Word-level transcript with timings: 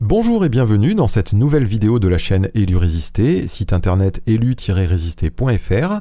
Bonjour 0.00 0.44
et 0.44 0.48
bienvenue 0.48 0.94
dans 0.94 1.08
cette 1.08 1.32
nouvelle 1.32 1.64
vidéo 1.64 1.98
de 1.98 2.06
la 2.06 2.18
chaîne 2.18 2.50
Élu 2.54 2.76
Résister, 2.76 3.48
site 3.48 3.72
internet 3.72 4.22
élu-résister.fr 4.28 6.00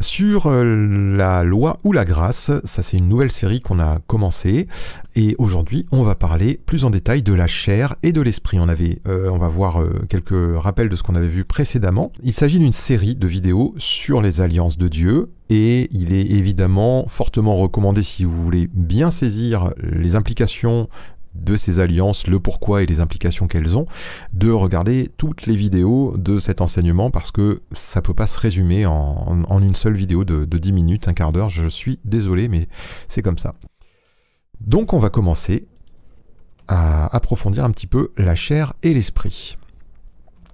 sur 0.00 0.46
euh, 0.46 1.14
la 1.14 1.44
loi 1.44 1.78
ou 1.84 1.92
la 1.92 2.06
grâce. 2.06 2.50
Ça 2.64 2.82
c'est 2.82 2.96
une 2.96 3.08
nouvelle 3.08 3.30
série 3.30 3.60
qu'on 3.60 3.80
a 3.80 3.98
commencé 4.06 4.66
et 5.14 5.34
aujourd'hui 5.38 5.84
on 5.92 6.02
va 6.02 6.14
parler 6.14 6.58
plus 6.64 6.86
en 6.86 6.90
détail 6.90 7.22
de 7.22 7.34
la 7.34 7.46
chair 7.46 7.96
et 8.02 8.12
de 8.12 8.22
l'esprit. 8.22 8.58
On 8.58 8.66
euh, 8.66 9.30
va 9.38 9.48
voir 9.48 9.82
euh, 9.82 10.06
quelques 10.08 10.56
rappels 10.56 10.88
de 10.88 10.96
ce 10.96 11.02
qu'on 11.02 11.16
avait 11.16 11.28
vu 11.28 11.44
précédemment. 11.44 12.12
Il 12.22 12.32
s'agit 12.32 12.58
d'une 12.58 12.72
série 12.72 13.14
de 13.14 13.26
vidéos 13.26 13.74
sur 13.76 14.22
les 14.22 14.40
alliances 14.40 14.78
de 14.78 14.88
Dieu 14.88 15.32
et 15.50 15.88
il 15.92 16.14
est 16.14 16.26
évidemment 16.30 17.06
fortement 17.08 17.56
recommandé 17.56 18.02
si 18.02 18.24
vous 18.24 18.42
voulez 18.42 18.68
bien 18.72 19.10
saisir 19.10 19.72
les 19.82 20.16
implications 20.16 20.88
de 21.42 21.56
ces 21.56 21.80
alliances, 21.80 22.26
le 22.26 22.40
pourquoi 22.40 22.82
et 22.82 22.86
les 22.86 23.00
implications 23.00 23.46
qu'elles 23.46 23.76
ont, 23.76 23.86
de 24.32 24.50
regarder 24.50 25.10
toutes 25.16 25.46
les 25.46 25.56
vidéos 25.56 26.14
de 26.16 26.38
cet 26.38 26.60
enseignement 26.60 27.10
parce 27.10 27.30
que 27.30 27.62
ça 27.72 28.02
peut 28.02 28.14
pas 28.14 28.26
se 28.26 28.38
résumer 28.38 28.86
en, 28.86 29.60
une 29.60 29.74
seule 29.74 29.94
vidéo 29.94 30.24
de, 30.24 30.44
de 30.44 30.58
10 30.58 30.72
minutes, 30.72 31.08
un 31.08 31.12
quart 31.14 31.32
d'heure. 31.32 31.48
Je 31.48 31.68
suis 31.68 31.98
désolé, 32.04 32.48
mais 32.48 32.68
c'est 33.08 33.22
comme 33.22 33.38
ça. 33.38 33.54
Donc 34.60 34.92
on 34.92 34.98
va 34.98 35.10
commencer 35.10 35.66
à 36.68 37.14
approfondir 37.14 37.64
un 37.64 37.70
petit 37.70 37.86
peu 37.86 38.10
la 38.16 38.34
chair 38.34 38.72
et 38.82 38.92
l'esprit. 38.92 39.56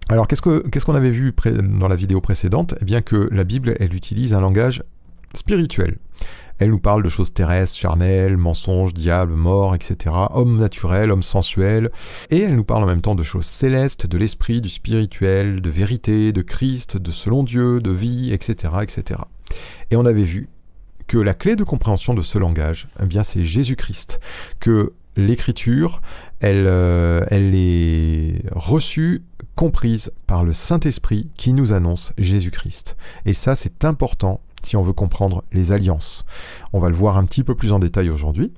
Alors 0.08 0.26
qu'est-ce 0.26 0.42
qu'on 0.42 0.94
avait 0.94 1.10
vu 1.10 1.34
dans 1.62 1.88
la 1.88 1.96
vidéo 1.96 2.20
précédente? 2.20 2.74
Eh 2.80 2.84
bien 2.84 3.00
que 3.00 3.28
la 3.32 3.44
Bible, 3.44 3.76
elle 3.80 3.94
utilise 3.94 4.34
un 4.34 4.40
langage 4.40 4.82
spirituel. 5.34 5.96
Elle 6.58 6.70
nous 6.70 6.78
parle 6.78 7.02
de 7.02 7.08
choses 7.08 7.32
terrestres, 7.32 7.76
charnelles, 7.76 8.36
mensonges, 8.36 8.94
diable, 8.94 9.34
mort, 9.34 9.74
etc. 9.74 10.14
Homme 10.30 10.58
naturel, 10.58 11.10
homme 11.10 11.22
sensuel. 11.22 11.90
Et 12.30 12.40
elle 12.40 12.56
nous 12.56 12.64
parle 12.64 12.84
en 12.84 12.86
même 12.86 13.00
temps 13.00 13.14
de 13.14 13.22
choses 13.22 13.46
célestes, 13.46 14.06
de 14.06 14.18
l'esprit, 14.18 14.60
du 14.60 14.68
spirituel, 14.68 15.60
de 15.60 15.70
vérité, 15.70 16.32
de 16.32 16.42
Christ, 16.42 16.96
de 16.96 17.10
selon 17.10 17.42
Dieu, 17.42 17.80
de 17.80 17.90
vie, 17.90 18.32
etc. 18.32 18.74
etc. 18.82 19.20
Et 19.90 19.96
on 19.96 20.06
avait 20.06 20.24
vu 20.24 20.48
que 21.06 21.18
la 21.18 21.34
clé 21.34 21.56
de 21.56 21.64
compréhension 21.64 22.14
de 22.14 22.22
ce 22.22 22.38
langage, 22.38 22.88
eh 23.02 23.06
bien 23.06 23.22
c'est 23.22 23.44
Jésus-Christ. 23.44 24.20
Que 24.60 24.92
l'écriture, 25.16 26.00
elle, 26.40 26.64
euh, 26.66 27.24
elle 27.30 27.54
est 27.54 28.42
reçue, 28.52 29.22
comprise 29.54 30.10
par 30.26 30.44
le 30.44 30.52
Saint-Esprit 30.52 31.28
qui 31.34 31.52
nous 31.52 31.72
annonce 31.72 32.12
Jésus-Christ. 32.18 32.96
Et 33.26 33.32
ça, 33.32 33.54
c'est 33.54 33.84
important 33.84 34.40
si 34.62 34.76
on 34.76 34.82
veut 34.82 34.92
comprendre 34.92 35.44
les 35.52 35.72
alliances. 35.72 36.24
On 36.72 36.80
va 36.80 36.88
le 36.88 36.94
voir 36.94 37.16
un 37.16 37.24
petit 37.24 37.44
peu 37.44 37.54
plus 37.54 37.72
en 37.72 37.78
détail 37.78 38.10
aujourd'hui. 38.10 38.52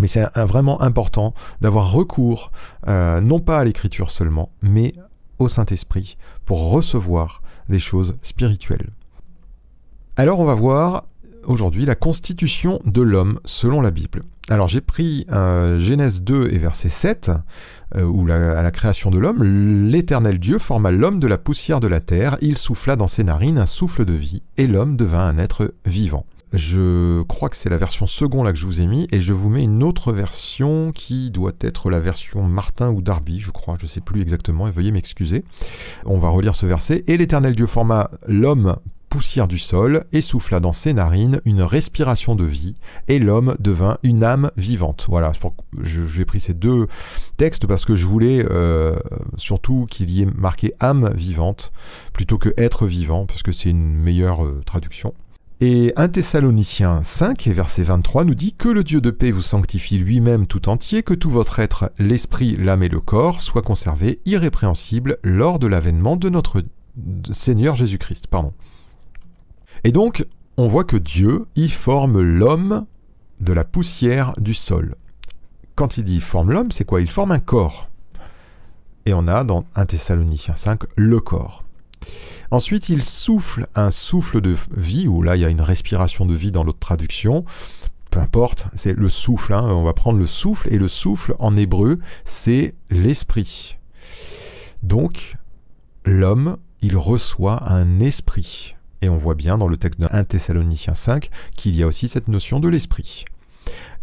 Mais 0.00 0.06
c'est 0.06 0.26
vraiment 0.36 0.80
important 0.82 1.34
d'avoir 1.60 1.92
recours, 1.92 2.52
euh, 2.86 3.20
non 3.20 3.40
pas 3.40 3.58
à 3.58 3.64
l'écriture 3.64 4.10
seulement, 4.10 4.50
mais 4.62 4.92
au 5.38 5.48
Saint-Esprit 5.48 6.18
pour 6.44 6.70
recevoir 6.70 7.42
les 7.68 7.78
choses 7.78 8.16
spirituelles. 8.22 8.90
Alors 10.16 10.40
on 10.40 10.44
va 10.44 10.54
voir 10.54 11.06
aujourd'hui 11.44 11.86
la 11.86 11.94
constitution 11.94 12.80
de 12.84 13.02
l'homme 13.02 13.40
selon 13.44 13.80
la 13.80 13.90
Bible. 13.90 14.24
Alors 14.48 14.68
j'ai 14.68 14.80
pris 14.80 15.26
euh, 15.30 15.78
Genèse 15.78 16.22
2 16.22 16.48
et 16.52 16.58
verset 16.58 16.88
7, 16.88 17.30
euh, 17.96 18.02
où 18.02 18.30
à 18.30 18.62
la 18.62 18.70
création 18.70 19.10
de 19.10 19.18
l'homme, 19.18 19.42
l'Éternel 19.88 20.38
Dieu 20.38 20.58
forma 20.58 20.90
l'homme 20.90 21.20
de 21.20 21.26
la 21.26 21.38
poussière 21.38 21.80
de 21.80 21.86
la 21.86 22.00
terre, 22.00 22.36
il 22.40 22.58
souffla 22.58 22.96
dans 22.96 23.06
ses 23.06 23.24
narines 23.24 23.58
un 23.58 23.66
souffle 23.66 24.04
de 24.04 24.12
vie, 24.12 24.42
et 24.56 24.66
l'homme 24.66 24.96
devint 24.96 25.26
un 25.26 25.38
être 25.38 25.74
vivant. 25.84 26.26
Je 26.52 27.22
crois 27.24 27.50
que 27.50 27.56
c'est 27.56 27.68
la 27.68 27.76
version 27.76 28.06
seconde 28.06 28.46
là 28.46 28.52
que 28.52 28.58
je 28.58 28.64
vous 28.64 28.80
ai 28.80 28.86
mis, 28.86 29.06
et 29.12 29.20
je 29.20 29.34
vous 29.34 29.50
mets 29.50 29.64
une 29.64 29.82
autre 29.82 30.12
version 30.12 30.92
qui 30.92 31.30
doit 31.30 31.52
être 31.60 31.90
la 31.90 32.00
version 32.00 32.42
Martin 32.42 32.90
ou 32.90 33.02
Darby, 33.02 33.38
je 33.38 33.50
crois, 33.50 33.76
je 33.78 33.84
ne 33.84 33.90
sais 33.90 34.00
plus 34.00 34.22
exactement, 34.22 34.66
et 34.66 34.70
veuillez 34.70 34.92
m'excuser. 34.92 35.44
On 36.06 36.18
va 36.18 36.30
relire 36.30 36.54
ce 36.54 36.64
verset. 36.64 37.04
Et 37.06 37.18
l'Éternel 37.18 37.54
Dieu 37.54 37.66
forma 37.66 38.10
l'homme 38.26 38.76
poussière 39.08 39.48
du 39.48 39.58
sol 39.58 40.04
et 40.12 40.20
souffla 40.20 40.60
dans 40.60 40.72
ses 40.72 40.92
narines 40.92 41.40
une 41.44 41.62
respiration 41.62 42.34
de 42.34 42.44
vie, 42.44 42.74
et 43.08 43.18
l'homme 43.18 43.56
devint 43.58 43.98
une 44.02 44.24
âme 44.24 44.50
vivante. 44.56 45.06
Voilà, 45.08 45.32
j'ai 45.82 46.24
pris 46.24 46.40
ces 46.40 46.54
deux 46.54 46.86
textes 47.36 47.66
parce 47.66 47.84
que 47.84 47.96
je 47.96 48.06
voulais 48.06 48.44
euh, 48.48 48.96
surtout 49.36 49.86
qu'il 49.88 50.10
y 50.10 50.22
ait 50.22 50.26
marqué 50.26 50.74
âme 50.80 51.12
vivante 51.14 51.72
plutôt 52.12 52.38
que 52.38 52.52
être 52.56 52.86
vivant, 52.86 53.26
parce 53.26 53.42
que 53.42 53.52
c'est 53.52 53.70
une 53.70 53.94
meilleure 53.94 54.44
euh, 54.44 54.62
traduction. 54.64 55.14
Et 55.60 55.92
1 55.96 56.08
Thessaloniciens 56.10 57.02
5 57.02 57.48
et 57.48 57.52
verset 57.52 57.82
23 57.82 58.24
nous 58.24 58.36
dit 58.36 58.52
que 58.52 58.68
le 58.68 58.84
Dieu 58.84 59.00
de 59.00 59.10
paix 59.10 59.32
vous 59.32 59.42
sanctifie 59.42 59.98
lui-même 59.98 60.46
tout 60.46 60.68
entier, 60.68 61.02
que 61.02 61.14
tout 61.14 61.30
votre 61.30 61.58
être, 61.58 61.90
l'esprit, 61.98 62.56
l'âme 62.56 62.84
et 62.84 62.88
le 62.88 63.00
corps 63.00 63.40
soient 63.40 63.62
conservés 63.62 64.20
irrépréhensibles 64.24 65.18
lors 65.24 65.58
de 65.58 65.66
l'avènement 65.66 66.14
de 66.14 66.28
notre 66.28 66.62
Seigneur 67.32 67.74
Jésus-Christ. 67.74 68.28
Pardon. 68.28 68.52
Et 69.84 69.92
donc, 69.92 70.26
on 70.56 70.66
voit 70.66 70.84
que 70.84 70.96
Dieu 70.96 71.46
y 71.56 71.68
forme 71.68 72.20
l'homme 72.20 72.86
de 73.40 73.52
la 73.52 73.64
poussière 73.64 74.34
du 74.38 74.54
sol. 74.54 74.96
Quand 75.74 75.96
il 75.96 76.04
dit 76.04 76.20
forme 76.20 76.50
l'homme, 76.50 76.72
c'est 76.72 76.84
quoi? 76.84 77.00
Il 77.00 77.10
forme 77.10 77.30
un 77.30 77.38
corps. 77.38 77.88
Et 79.06 79.14
on 79.14 79.28
a 79.28 79.44
dans 79.44 79.64
1 79.76 79.86
Thessaloniciens 79.86 80.56
5 80.56 80.82
le 80.96 81.20
corps. 81.20 81.64
Ensuite, 82.50 82.88
il 82.88 83.04
souffle 83.04 83.68
un 83.74 83.90
souffle 83.90 84.40
de 84.40 84.56
vie, 84.74 85.06
ou 85.06 85.22
là 85.22 85.36
il 85.36 85.42
y 85.42 85.44
a 85.44 85.48
une 85.48 85.60
respiration 85.60 86.26
de 86.26 86.34
vie 86.34 86.50
dans 86.50 86.64
l'autre 86.64 86.78
traduction. 86.78 87.44
Peu 88.10 88.20
importe, 88.20 88.66
c'est 88.74 88.94
le 88.94 89.08
souffle, 89.08 89.52
hein. 89.52 89.64
on 89.64 89.84
va 89.84 89.92
prendre 89.92 90.18
le 90.18 90.26
souffle, 90.26 90.68
et 90.72 90.78
le 90.78 90.88
souffle 90.88 91.34
en 91.38 91.56
hébreu, 91.56 91.98
c'est 92.24 92.74
l'esprit. 92.90 93.76
Donc, 94.82 95.36
l'homme, 96.04 96.56
il 96.80 96.96
reçoit 96.96 97.70
un 97.70 98.00
esprit. 98.00 98.74
Et 99.02 99.08
on 99.08 99.16
voit 99.16 99.34
bien 99.34 99.58
dans 99.58 99.68
le 99.68 99.76
texte 99.76 100.00
de 100.00 100.08
1 100.10 100.24
Thessaloniciens 100.24 100.94
5 100.94 101.30
qu'il 101.56 101.76
y 101.76 101.82
a 101.82 101.86
aussi 101.86 102.08
cette 102.08 102.28
notion 102.28 102.60
de 102.60 102.68
l'esprit. 102.68 103.24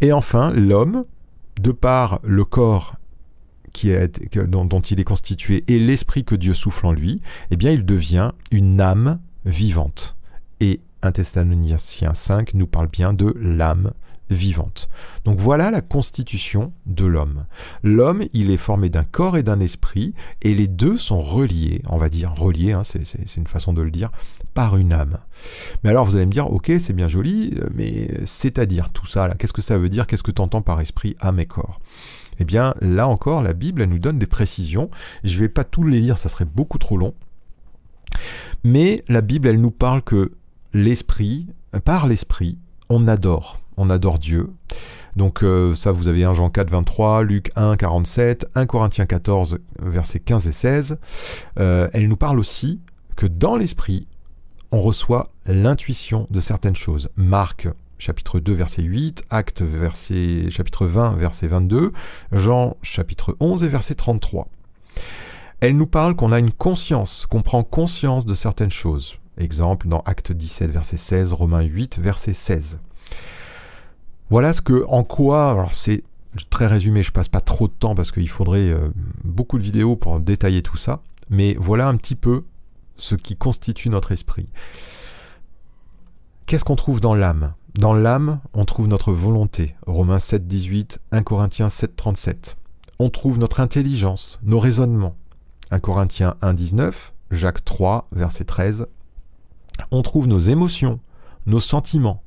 Et 0.00 0.12
enfin, 0.12 0.50
l'homme, 0.52 1.04
de 1.60 1.72
par 1.72 2.20
le 2.22 2.44
corps 2.44 2.96
dont, 4.46 4.64
dont, 4.64 4.80
il 4.80 5.00
est 5.00 5.04
constitué 5.04 5.64
et 5.68 5.78
l'esprit 5.78 6.24
que 6.24 6.34
Dieu 6.34 6.54
souffle 6.54 6.86
en 6.86 6.92
lui, 6.92 7.20
eh 7.50 7.56
bien 7.56 7.72
il 7.72 7.84
devient 7.84 8.32
une 8.50 8.80
âme 8.80 9.20
vivante. 9.44 10.16
Et 10.60 10.80
1 11.02 11.12
Thessaloniciens 11.12 12.14
5 12.14 12.54
nous 12.54 12.66
parle 12.66 12.88
bien 12.88 13.12
de 13.12 13.34
l'âme 13.38 13.92
vivante. 14.30 14.88
Donc 15.24 15.38
voilà 15.38 15.70
la 15.70 15.80
constitution 15.80 16.72
de 16.86 17.06
l'homme. 17.06 17.46
L'homme, 17.82 18.24
il 18.32 18.50
est 18.50 18.56
formé 18.56 18.88
d'un 18.88 19.04
corps 19.04 19.36
et 19.36 19.42
d'un 19.42 19.60
esprit, 19.60 20.14
et 20.42 20.54
les 20.54 20.66
deux 20.66 20.96
sont 20.96 21.20
reliés, 21.20 21.82
on 21.88 21.96
va 21.96 22.08
dire 22.08 22.34
reliés, 22.34 22.72
hein, 22.72 22.82
c'est 22.84 23.36
une 23.36 23.46
façon 23.46 23.72
de 23.72 23.82
le 23.82 23.90
dire, 23.90 24.10
par 24.54 24.76
une 24.76 24.92
âme. 24.92 25.18
Mais 25.82 25.90
alors 25.90 26.06
vous 26.06 26.16
allez 26.16 26.26
me 26.26 26.32
dire, 26.32 26.50
ok, 26.50 26.72
c'est 26.78 26.92
bien 26.92 27.08
joli, 27.08 27.54
mais 27.74 28.08
c'est-à-dire 28.24 28.90
tout 28.90 29.06
ça, 29.06 29.28
qu'est-ce 29.38 29.52
que 29.52 29.62
ça 29.62 29.78
veut 29.78 29.88
dire 29.88 30.06
Qu'est-ce 30.06 30.22
que 30.22 30.30
tu 30.30 30.42
entends 30.42 30.62
par 30.62 30.80
esprit, 30.80 31.16
âme 31.20 31.40
et 31.40 31.46
corps? 31.46 31.80
Eh 32.38 32.44
bien, 32.44 32.74
là 32.80 33.08
encore, 33.08 33.42
la 33.42 33.54
Bible, 33.54 33.82
elle 33.82 33.88
nous 33.88 33.98
donne 33.98 34.18
des 34.18 34.26
précisions. 34.26 34.90
Je 35.24 35.36
ne 35.36 35.40
vais 35.40 35.48
pas 35.48 35.64
tout 35.64 35.84
les 35.84 36.00
lire, 36.00 36.18
ça 36.18 36.28
serait 36.28 36.44
beaucoup 36.44 36.78
trop 36.78 36.98
long. 36.98 37.14
Mais 38.62 39.04
la 39.08 39.20
Bible, 39.20 39.48
elle 39.48 39.60
nous 39.60 39.70
parle 39.70 40.02
que 40.02 40.32
l'esprit, 40.72 41.46
par 41.84 42.06
l'esprit, 42.06 42.58
on 42.88 43.08
adore 43.08 43.60
on 43.76 43.90
adore 43.90 44.18
Dieu. 44.18 44.50
Donc 45.16 45.42
euh, 45.42 45.74
ça, 45.74 45.92
vous 45.92 46.08
avez 46.08 46.24
1 46.24 46.34
Jean 46.34 46.50
4, 46.50 46.70
23, 46.70 47.22
Luc 47.22 47.50
1, 47.56 47.76
47, 47.76 48.46
1 48.54 48.66
Corinthiens 48.66 49.06
14, 49.06 49.58
versets 49.80 50.20
15 50.20 50.46
et 50.46 50.52
16. 50.52 50.98
Euh, 51.58 51.88
elle 51.92 52.08
nous 52.08 52.16
parle 52.16 52.38
aussi 52.38 52.80
que 53.16 53.26
dans 53.26 53.56
l'esprit, 53.56 54.06
on 54.72 54.80
reçoit 54.80 55.28
l'intuition 55.46 56.26
de 56.30 56.40
certaines 56.40 56.76
choses. 56.76 57.08
Marc 57.16 57.68
chapitre 57.98 58.40
2 58.40 58.52
verset 58.52 58.82
8, 58.82 59.24
Actes 59.30 59.62
verset, 59.62 60.50
chapitre 60.50 60.86
20 60.86 61.16
verset 61.16 61.46
22, 61.46 61.92
Jean 62.32 62.76
chapitre 62.82 63.36
11 63.40 63.64
et 63.64 63.68
verset 63.68 63.94
33. 63.94 64.48
Elle 65.60 65.76
nous 65.76 65.86
parle 65.86 66.14
qu'on 66.14 66.32
a 66.32 66.38
une 66.38 66.52
conscience, 66.52 67.26
qu'on 67.26 67.40
prend 67.40 67.64
conscience 67.64 68.26
de 68.26 68.34
certaines 68.34 68.70
choses. 68.70 69.18
Exemple 69.38 69.88
dans 69.88 70.00
Acte 70.00 70.32
17 70.32 70.70
verset 70.70 70.98
16, 70.98 71.32
Romains 71.32 71.62
8 71.62 71.98
verset 71.98 72.34
16. 72.34 72.78
Voilà 74.30 74.52
ce 74.52 74.60
que, 74.60 74.84
en 74.88 75.04
quoi, 75.04 75.50
alors 75.50 75.74
c'est 75.74 76.02
très 76.50 76.66
résumé, 76.66 77.02
je 77.02 77.12
passe 77.12 77.28
pas 77.28 77.40
trop 77.40 77.68
de 77.68 77.72
temps 77.72 77.94
parce 77.94 78.12
qu'il 78.12 78.28
faudrait 78.28 78.68
euh, 78.68 78.90
beaucoup 79.24 79.58
de 79.58 79.62
vidéos 79.62 79.96
pour 79.96 80.20
détailler 80.20 80.62
tout 80.62 80.76
ça, 80.76 81.02
mais 81.30 81.56
voilà 81.58 81.88
un 81.88 81.96
petit 81.96 82.16
peu 82.16 82.44
ce 82.96 83.14
qui 83.14 83.36
constitue 83.36 83.88
notre 83.88 84.12
esprit. 84.12 84.48
Qu'est-ce 86.46 86.64
qu'on 86.64 86.76
trouve 86.76 87.00
dans 87.00 87.14
l'âme? 87.14 87.54
Dans 87.74 87.94
l'âme, 87.94 88.40
on 88.54 88.64
trouve 88.64 88.88
notre 88.88 89.12
volonté, 89.12 89.76
Romains 89.86 90.18
7, 90.18 90.46
18, 90.46 91.00
1 91.12 91.22
Corinthiens 91.22 91.68
7, 91.68 91.94
37. 91.94 92.56
On 92.98 93.10
trouve 93.10 93.38
notre 93.38 93.60
intelligence, 93.60 94.38
nos 94.42 94.58
raisonnements, 94.58 95.16
1 95.70 95.80
Corinthiens 95.80 96.36
1, 96.40 96.54
19, 96.54 97.12
Jacques 97.32 97.64
3, 97.64 98.08
verset 98.12 98.44
13. 98.44 98.86
On 99.90 100.02
trouve 100.02 100.26
nos 100.26 100.38
émotions, 100.38 101.00
nos 101.44 101.60
sentiments, 101.60 102.22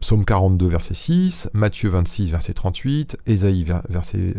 Psaume 0.00 0.24
42, 0.24 0.66
verset 0.66 0.94
6, 0.94 1.50
Matthieu 1.52 1.88
26, 1.90 2.30
verset 2.30 2.54
38, 2.54 3.18
Ésaïe, 3.26 3.64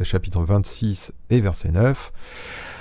chapitre 0.04 0.44
26 0.44 1.14
et 1.30 1.40
verset 1.40 1.72
9. 1.72 2.12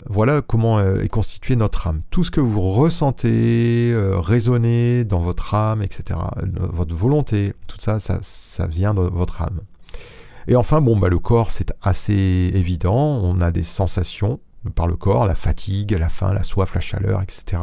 Voilà 0.08 0.42
comment 0.42 0.78
euh, 0.78 1.02
est 1.02 1.08
constituée 1.08 1.56
notre 1.56 1.86
âme. 1.86 2.02
Tout 2.10 2.24
ce 2.24 2.30
que 2.30 2.40
vous 2.40 2.72
ressentez, 2.72 3.92
euh, 3.92 4.18
raisonnez 4.18 5.04
dans 5.04 5.20
votre 5.20 5.54
âme, 5.54 5.82
etc., 5.82 6.18
votre 6.54 6.94
volonté, 6.94 7.54
tout 7.68 7.78
ça, 7.80 8.00
ça, 8.00 8.18
ça 8.22 8.66
vient 8.66 8.94
de 8.94 9.02
votre 9.02 9.42
âme. 9.42 9.60
Et 10.48 10.56
enfin, 10.56 10.80
bon, 10.80 10.96
bah, 10.96 11.08
le 11.08 11.18
corps, 11.18 11.50
c'est 11.50 11.72
assez 11.82 12.50
évident. 12.54 12.96
On 12.96 13.40
a 13.40 13.50
des 13.50 13.64
sensations 13.64 14.40
par 14.74 14.86
le 14.86 14.96
corps, 14.96 15.26
la 15.26 15.34
fatigue, 15.34 15.92
la 15.92 16.08
faim, 16.08 16.32
la 16.32 16.44
soif, 16.44 16.74
la 16.74 16.80
chaleur, 16.80 17.22
etc. 17.22 17.62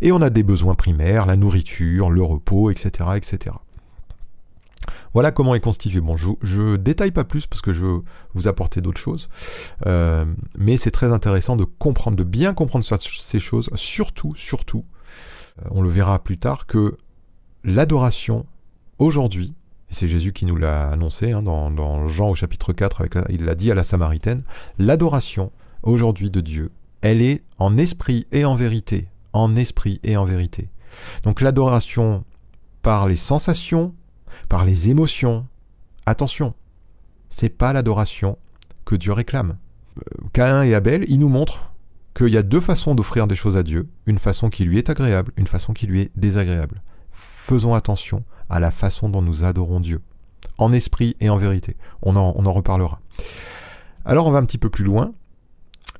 Et 0.00 0.12
on 0.12 0.20
a 0.22 0.30
des 0.30 0.42
besoins 0.42 0.74
primaires, 0.74 1.26
la 1.26 1.36
nourriture, 1.36 2.10
le 2.10 2.22
repos, 2.22 2.70
etc. 2.70 3.10
etc. 3.16 3.56
Voilà 5.14 5.32
comment 5.32 5.54
est 5.54 5.60
constitué. 5.60 6.00
Bon, 6.00 6.16
je, 6.16 6.60
ne 6.60 6.76
détaille 6.76 7.10
pas 7.10 7.24
plus 7.24 7.46
parce 7.46 7.62
que 7.62 7.72
je 7.72 7.84
veux 7.84 8.02
vous 8.34 8.48
apporter 8.48 8.80
d'autres 8.80 9.00
choses. 9.00 9.28
Euh, 9.86 10.24
mais 10.58 10.76
c'est 10.76 10.90
très 10.90 11.12
intéressant 11.12 11.56
de 11.56 11.64
comprendre, 11.64 12.16
de 12.16 12.24
bien 12.24 12.54
comprendre 12.54 12.84
ces 12.84 13.40
choses. 13.40 13.70
Surtout, 13.74 14.34
surtout, 14.36 14.84
euh, 15.60 15.68
on 15.70 15.82
le 15.82 15.88
verra 15.88 16.22
plus 16.22 16.38
tard, 16.38 16.66
que 16.66 16.96
l'adoration, 17.64 18.46
aujourd'hui, 18.98 19.54
c'est 19.90 20.08
Jésus 20.08 20.32
qui 20.32 20.46
nous 20.46 20.56
l'a 20.56 20.90
annoncé 20.90 21.32
hein, 21.32 21.42
dans, 21.42 22.06
Jean 22.06 22.30
au 22.30 22.34
chapitre 22.34 22.72
4, 22.72 23.02
il 23.30 23.44
l'a 23.44 23.54
dit 23.54 23.70
à 23.70 23.74
la 23.74 23.82
Samaritaine, 23.82 24.44
l'adoration 24.78 25.50
aujourd'hui 25.82 26.30
de 26.30 26.40
Dieu, 26.40 26.70
elle 27.02 27.22
est 27.22 27.42
en 27.58 27.76
esprit 27.76 28.26
et 28.30 28.44
en 28.44 28.54
vérité. 28.54 29.08
En 29.32 29.56
esprit 29.56 30.00
et 30.02 30.16
en 30.16 30.24
vérité. 30.24 30.68
Donc 31.24 31.40
l'adoration 31.40 32.24
par 32.82 33.06
les 33.06 33.16
sensations, 33.16 33.94
par 34.48 34.64
les 34.64 34.90
émotions. 34.90 35.46
Attention, 36.06 36.54
c'est 37.28 37.48
pas 37.48 37.72
l'adoration 37.72 38.38
que 38.84 38.96
Dieu 38.96 39.12
réclame. 39.12 39.56
Euh, 39.98 40.26
Caïn 40.32 40.62
et 40.64 40.74
Abel, 40.74 41.04
ils 41.08 41.18
nous 41.18 41.28
montrent 41.28 41.72
qu'il 42.14 42.28
y 42.28 42.36
a 42.36 42.42
deux 42.42 42.60
façons 42.60 42.94
d'offrir 42.94 43.26
des 43.26 43.34
choses 43.34 43.56
à 43.56 43.62
Dieu, 43.62 43.88
une 44.06 44.18
façon 44.18 44.48
qui 44.48 44.64
lui 44.64 44.78
est 44.78 44.90
agréable, 44.90 45.32
une 45.36 45.46
façon 45.46 45.72
qui 45.72 45.86
lui 45.86 46.02
est 46.02 46.10
désagréable. 46.16 46.82
Faisons 47.12 47.74
attention 47.74 48.24
à 48.48 48.60
la 48.60 48.70
façon 48.70 49.08
dont 49.08 49.22
nous 49.22 49.44
adorons 49.44 49.80
Dieu, 49.80 50.02
en 50.58 50.72
esprit 50.72 51.16
et 51.20 51.30
en 51.30 51.36
vérité. 51.36 51.76
On 52.02 52.16
en, 52.16 52.32
on 52.36 52.46
en 52.46 52.52
reparlera. 52.52 53.00
Alors 54.04 54.26
on 54.26 54.30
va 54.30 54.38
un 54.38 54.44
petit 54.44 54.58
peu 54.58 54.70
plus 54.70 54.84
loin, 54.84 55.12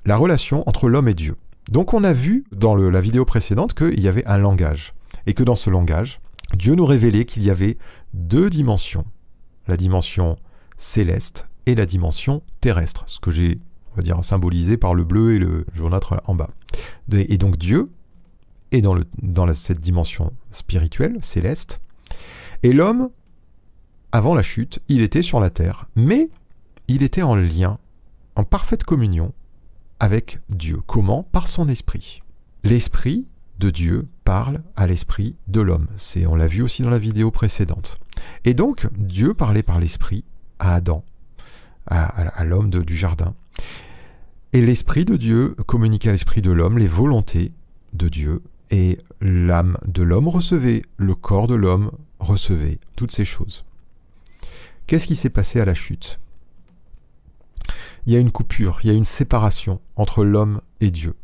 la 0.04 0.16
relation 0.16 0.68
entre 0.68 0.88
l'homme 0.88 1.08
et 1.08 1.14
Dieu. 1.14 1.36
Donc 1.70 1.94
on 1.94 2.02
a 2.02 2.12
vu 2.12 2.44
dans 2.52 2.74
la 2.74 3.00
vidéo 3.00 3.24
précédente 3.24 3.74
qu'il 3.74 4.00
y 4.00 4.08
avait 4.08 4.26
un 4.26 4.38
langage, 4.38 4.94
et 5.26 5.34
que 5.34 5.44
dans 5.44 5.54
ce 5.54 5.70
langage, 5.70 6.20
Dieu 6.56 6.74
nous 6.74 6.86
révélait 6.86 7.24
qu'il 7.24 7.42
y 7.42 7.50
avait 7.50 7.78
deux 8.14 8.50
dimensions, 8.50 9.04
la 9.68 9.76
dimension 9.76 10.36
céleste 10.76 11.48
et 11.66 11.74
la 11.74 11.86
dimension 11.86 12.42
terrestre, 12.60 13.04
ce 13.06 13.20
que 13.20 13.30
j'ai, 13.30 13.60
on 13.92 13.96
va 13.96 14.02
dire, 14.02 14.24
symbolisé 14.24 14.76
par 14.76 14.94
le 14.94 15.04
bleu 15.04 15.34
et 15.34 15.38
le 15.38 15.66
jaunâtre 15.72 16.20
en 16.24 16.34
bas. 16.34 16.50
Et 17.12 17.38
donc 17.38 17.56
Dieu 17.56 17.90
est 18.72 18.80
dans, 18.80 19.52
cette 19.52 19.80
dimension 19.80 20.32
spirituelle, 20.50 21.18
céleste, 21.22 21.80
et 22.62 22.72
l'homme, 22.72 23.10
avant 24.12 24.34
la 24.34 24.42
chute, 24.42 24.80
il 24.88 25.02
était 25.02 25.22
sur 25.22 25.40
la 25.40 25.50
terre, 25.50 25.86
mais 25.94 26.30
il 26.88 27.02
était 27.02 27.22
en 27.22 27.36
lien, 27.36 27.78
en 28.36 28.44
parfaite 28.44 28.84
communion 28.84 29.32
avec 29.98 30.40
Dieu. 30.48 30.80
Comment? 30.86 31.22
Par 31.22 31.46
son 31.46 31.68
esprit. 31.68 32.22
L'esprit 32.64 33.26
Dieu 33.68 34.08
parle 34.24 34.62
à 34.76 34.86
l'esprit 34.86 35.36
de 35.48 35.60
l'homme. 35.60 35.88
C'est, 35.96 36.24
on 36.24 36.34
l'a 36.34 36.46
vu 36.46 36.62
aussi 36.62 36.82
dans 36.82 36.88
la 36.88 36.98
vidéo 36.98 37.30
précédente. 37.30 37.98
Et 38.44 38.54
donc, 38.54 38.86
Dieu 38.96 39.34
parlait 39.34 39.62
par 39.62 39.78
l'esprit 39.78 40.24
à 40.58 40.74
Adam, 40.74 41.04
à, 41.86 42.44
l'homme 42.44 42.70
du 42.70 42.96
jardin. 42.96 43.34
Et 44.52 44.62
l'esprit 44.62 45.04
de 45.04 45.16
Dieu 45.16 45.56
communiquait 45.66 46.08
à 46.08 46.12
l'esprit 46.12 46.42
de 46.42 46.50
l'homme 46.50 46.78
les 46.78 46.88
volontés 46.88 47.52
de 47.92 48.08
Dieu. 48.08 48.42
Et 48.70 48.98
l'âme 49.20 49.76
de 49.86 50.02
l'homme 50.02 50.28
recevait, 50.28 50.82
le 50.96 51.14
corps 51.14 51.48
de 51.48 51.54
l'homme 51.54 51.90
recevait 52.20 52.78
toutes 52.96 53.10
ces 53.10 53.24
choses. 53.24 53.64
Qu'est-ce 54.86 55.06
qui 55.06 55.16
s'est 55.16 55.28
passé 55.28 55.60
à 55.60 55.64
la 55.64 55.74
chute? 55.74 56.20
Il 58.06 58.12
y 58.12 58.16
a 58.16 58.20
une 58.20 58.30
coupure, 58.30 58.78
il 58.82 58.86
y 58.86 58.90
a 58.90 58.96
une 58.96 59.04
séparation 59.04 59.80
entre 59.96 60.24
l'homme 60.24 60.60
et 60.80 60.90
Dieu 60.90 61.14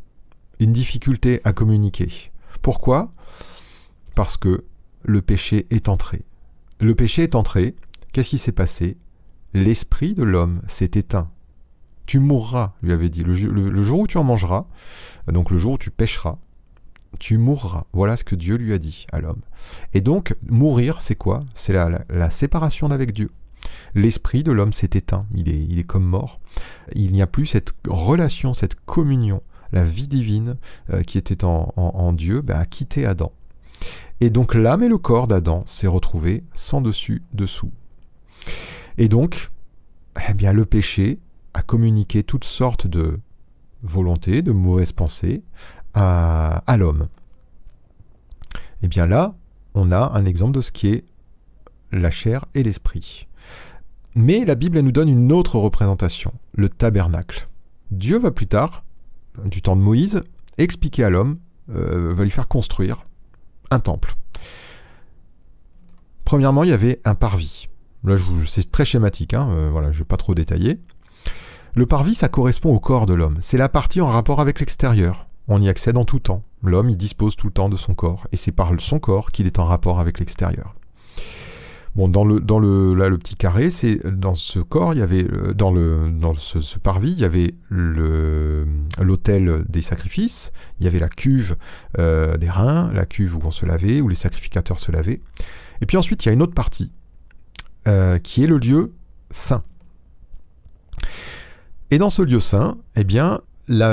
une 0.59 0.71
difficulté 0.71 1.41
à 1.43 1.53
communiquer. 1.53 2.31
Pourquoi? 2.61 3.11
Parce 4.15 4.37
que 4.37 4.63
le 5.03 5.21
péché 5.21 5.67
est 5.69 5.89
entré. 5.89 6.23
Le 6.79 6.95
péché 6.95 7.23
est 7.23 7.35
entré, 7.35 7.75
qu'est-ce 8.11 8.29
qui 8.29 8.37
s'est 8.37 8.51
passé? 8.51 8.97
L'esprit 9.53 10.13
de 10.13 10.23
l'homme 10.23 10.61
s'est 10.67 10.91
éteint. 10.93 11.29
Tu 12.05 12.19
mourras, 12.19 12.73
lui 12.81 12.93
avait 12.93 13.09
dit. 13.09 13.23
Le, 13.23 13.83
jour 13.83 14.01
où 14.01 14.07
tu 14.07 14.17
en 14.17 14.23
mangeras, 14.23 14.65
donc 15.27 15.51
le 15.51 15.57
jour 15.57 15.73
où 15.73 15.77
tu 15.77 15.91
pécheras, 15.91 16.37
tu 17.19 17.37
mourras. 17.37 17.85
Voilà 17.93 18.15
ce 18.15 18.23
que 18.23 18.35
Dieu 18.35 18.55
lui 18.55 18.73
a 18.73 18.77
dit 18.77 19.07
à 19.11 19.19
l'homme. 19.19 19.41
Et 19.93 20.01
donc, 20.01 20.35
mourir, 20.47 21.01
c'est 21.01 21.15
quoi? 21.15 21.43
C'est 21.53 21.73
la, 21.73 22.03
la, 22.09 22.29
séparation 22.29 22.89
d'avec 22.89 23.11
Dieu. 23.11 23.31
L'esprit 23.95 24.43
de 24.43 24.51
l'homme 24.51 24.71
s'est 24.71 24.91
éteint, 24.93 25.25
il 25.33 25.79
est 25.79 25.83
comme 25.83 26.05
mort. 26.05 26.39
Il 26.93 27.11
n'y 27.11 27.21
a 27.21 27.27
plus 27.27 27.45
cette 27.45 27.73
relation, 27.87 28.53
cette 28.53 28.75
communion 28.85 29.41
la 29.71 29.83
vie 29.83 30.07
divine 30.07 30.55
euh, 30.93 31.01
qui 31.03 31.17
était 31.17 31.43
en, 31.43 32.13
Dieu, 32.13 32.41
ben, 32.41 32.57
a 32.57 32.65
quitté 32.65 33.05
Adam. 33.05 33.31
Et 34.19 34.29
donc 34.29 34.55
l'âme 34.55 34.83
et 34.83 34.89
le 34.89 34.97
corps 34.97 35.27
d'Adam 35.27 35.63
s'est 35.65 35.87
retrouvé 35.87 36.43
sans 36.53 36.81
dessus 36.81 37.23
dessous. 37.33 37.71
Et 38.97 39.07
donc, 39.07 39.51
eh 40.17 40.51
le 40.51 40.65
péché 40.65 41.19
a 41.53 41.61
communiqué 41.61 42.23
toutes 42.23 42.45
sortes 42.45 42.87
de 42.87 43.19
volontés, 43.83 44.41
de 44.41 44.51
mauvaises 44.51 44.91
pensées 44.91 45.43
à, 45.93 46.63
à 46.65 46.77
l'homme. 46.77 47.07
Et 48.81 48.85
eh 48.85 48.87
bien 48.87 49.07
là, 49.07 49.35
on 49.73 49.91
a 49.91 50.11
un 50.13 50.25
exemple 50.25 50.53
de 50.53 50.61
ce 50.61 50.71
qui 50.71 50.89
est 50.89 51.05
la 51.91 52.11
chair 52.11 52.45
et 52.53 52.63
l'esprit. 52.63 53.27
Mais 54.15 54.45
la 54.45 54.55
Bible 54.55 54.79
nous 54.79 54.91
donne 54.91 55.09
une 55.09 55.31
autre 55.31 55.57
représentation, 55.57 56.33
le 56.53 56.69
tabernacle. 56.69 57.47
Dieu 57.91 58.17
va 58.17 58.31
plus 58.31 58.47
tard 58.47 58.83
du 59.45 59.61
temps 59.61 59.75
de 59.75 59.81
Moïse, 59.81 60.23
expliquer 60.57 61.03
à 61.03 61.09
l'homme, 61.09 61.37
euh, 61.73 62.13
va 62.13 62.23
lui 62.23 62.31
faire 62.31 62.47
construire 62.47 63.05
un 63.71 63.79
temple. 63.79 64.15
Premièrement, 66.25 66.63
il 66.63 66.69
y 66.69 66.73
avait 66.73 66.99
un 67.05 67.15
parvis. 67.15 67.67
Là, 68.03 68.15
c'est 68.45 68.71
très 68.71 68.85
schématique, 68.85 69.33
hein, 69.33 69.49
euh, 69.51 69.69
voilà, 69.71 69.91
je 69.91 69.97
ne 69.97 69.99
vais 69.99 70.07
pas 70.07 70.17
trop 70.17 70.35
détailler. 70.35 70.79
Le 71.73 71.85
parvis, 71.85 72.15
ça 72.15 72.27
correspond 72.27 72.73
au 72.73 72.79
corps 72.79 73.05
de 73.05 73.13
l'homme. 73.13 73.37
C'est 73.39 73.57
la 73.57 73.69
partie 73.69 74.01
en 74.01 74.07
rapport 74.07 74.39
avec 74.39 74.59
l'extérieur. 74.59 75.27
On 75.47 75.61
y 75.61 75.69
accède 75.69 75.97
en 75.97 76.05
tout 76.05 76.19
temps. 76.19 76.43
L'homme, 76.63 76.89
il 76.89 76.97
dispose 76.97 77.35
tout 77.35 77.47
le 77.47 77.53
temps 77.53 77.69
de 77.69 77.75
son 77.75 77.93
corps. 77.93 78.27
Et 78.31 78.37
c'est 78.37 78.51
par 78.51 78.71
son 78.79 78.99
corps 78.99 79.31
qu'il 79.31 79.45
est 79.45 79.59
en 79.59 79.65
rapport 79.65 79.99
avec 79.99 80.19
l'extérieur. 80.19 80.75
Bon, 81.95 82.07
dans 82.07 82.25
le, 82.25 82.39
dans 82.39 82.59
le, 82.59 82.93
le 82.93 83.17
petit 83.17 83.35
carré, 83.35 83.69
c'est 83.69 84.05
dans 84.05 84.35
ce 84.35 84.59
corps, 84.59 84.93
il 84.93 84.99
y 84.99 85.01
avait, 85.01 85.23
euh, 85.23 85.53
dans, 85.53 85.71
le, 85.71 86.11
dans 86.11 86.35
ce, 86.35 86.77
parvis, 86.77 87.11
il 87.11 87.19
y 87.19 87.25
avait 87.25 87.55
l'autel 87.69 89.63
des 89.67 89.81
sacrifices, 89.81 90.51
il 90.79 90.85
y 90.85 90.87
avait 90.87 90.99
la 90.99 91.09
cuve 91.09 91.55
euh, 91.97 92.37
des 92.37 92.49
reins, 92.49 92.91
la 92.93 93.05
cuve 93.05 93.35
où 93.37 93.41
on 93.43 93.51
se 93.51 93.65
lavait, 93.65 94.01
où 94.01 94.09
les 94.09 94.15
sacrificateurs 94.15 94.79
se 94.79 94.91
lavaient. 94.91 95.21
Et 95.81 95.85
puis 95.85 95.97
ensuite, 95.97 96.25
il 96.25 96.27
y 96.27 96.31
a 96.31 96.33
une 96.33 96.41
autre 96.41 96.53
partie, 96.53 96.91
euh, 97.87 98.19
qui 98.19 98.43
est 98.43 98.47
le 98.47 98.57
lieu 98.57 98.93
saint. 99.31 99.63
Et 101.89 101.97
dans 101.97 102.09
ce 102.09 102.21
lieu 102.21 102.39
saint, 102.39 102.77
eh 102.95 103.03
bien, 103.03 103.41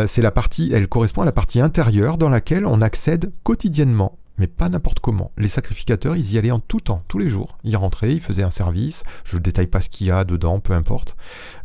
c'est 0.06 0.22
la 0.22 0.30
partie, 0.30 0.70
elle 0.72 0.88
correspond 0.88 1.22
à 1.22 1.24
la 1.24 1.32
partie 1.32 1.60
intérieure 1.60 2.18
dans 2.18 2.28
laquelle 2.28 2.66
on 2.66 2.80
accède 2.80 3.32
quotidiennement 3.42 4.18
mais 4.38 4.46
pas 4.46 4.68
n'importe 4.68 5.00
comment. 5.00 5.30
Les 5.38 5.48
sacrificateurs, 5.48 6.16
ils 6.16 6.34
y 6.34 6.38
allaient 6.38 6.50
en 6.50 6.60
tout 6.60 6.80
temps, 6.80 7.04
tous 7.08 7.18
les 7.18 7.28
jours. 7.28 7.58
Ils 7.62 7.76
rentraient, 7.76 8.14
ils 8.14 8.20
faisaient 8.20 8.42
un 8.42 8.50
service. 8.50 9.04
Je 9.24 9.36
ne 9.36 9.42
détaille 9.42 9.66
pas 9.66 9.80
ce 9.80 9.88
qu'il 9.88 10.06
y 10.08 10.10
a 10.10 10.24
dedans, 10.24 10.60
peu 10.60 10.72
importe. 10.72 11.16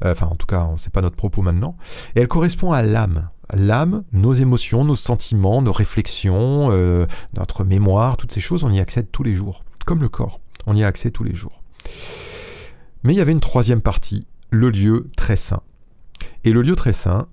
Euh, 0.06 0.12
enfin, 0.12 0.28
en 0.28 0.36
tout 0.36 0.46
cas, 0.46 0.70
c'est 0.78 0.94
pas 0.94 1.02
notre 1.02 1.16
propos 1.16 1.42
maintenant. 1.42 1.76
Et 2.16 2.22
elle 2.22 2.28
correspond 2.28 2.72
à 2.72 2.82
l'âme. 2.82 3.30
L'âme, 3.54 4.04
nos 4.12 4.34
émotions, 4.34 4.86
nos 4.86 4.96
sentiments, 4.96 5.64
nos 5.64 5.72
réflexions, 5.72 6.70
euh, 6.72 7.08
notre 7.34 7.64
mémoire, 7.64 8.18
toutes 8.18 8.32
ces 8.32 8.40
choses, 8.40 8.64
on 8.64 8.70
y 8.70 8.80
accède 8.80 9.10
tous 9.12 9.24
les 9.24 9.34
jours. 9.34 9.64
Comme 9.86 10.02
le 10.02 10.10
corps, 10.10 10.40
on 10.68 10.76
y 10.76 10.84
a 10.84 10.88
accès 10.88 11.10
tous 11.10 11.24
les 11.24 11.34
jours. 11.34 11.64
Mais 13.04 13.14
il 13.14 13.18
y 13.18 13.22
avait 13.22 13.32
une 13.32 13.40
troisième 13.40 13.82
partie, 13.82 14.28
le 14.52 14.70
lieu 14.70 15.10
très 15.18 15.36
saint. 15.36 15.64
Et 16.44 16.52
le 16.52 16.62
lieu 16.62 16.76
très 16.76 16.94
saint, 16.94 17.28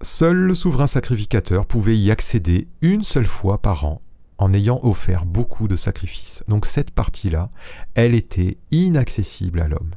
seul 0.00 0.36
le 0.36 0.54
souverain 0.54 0.86
sacrificateur 0.86 1.66
pouvait 1.66 1.98
y 1.98 2.10
accéder 2.10 2.68
une 2.80 3.04
seule 3.04 3.26
fois 3.26 3.60
par 3.60 3.84
an 3.84 4.00
en 4.40 4.54
ayant 4.54 4.80
offert 4.82 5.26
beaucoup 5.26 5.68
de 5.68 5.76
sacrifices. 5.76 6.42
Donc 6.48 6.66
cette 6.66 6.90
partie-là, 6.90 7.50
elle 7.94 8.14
était 8.14 8.56
inaccessible 8.70 9.60
à 9.60 9.68
l'homme, 9.68 9.90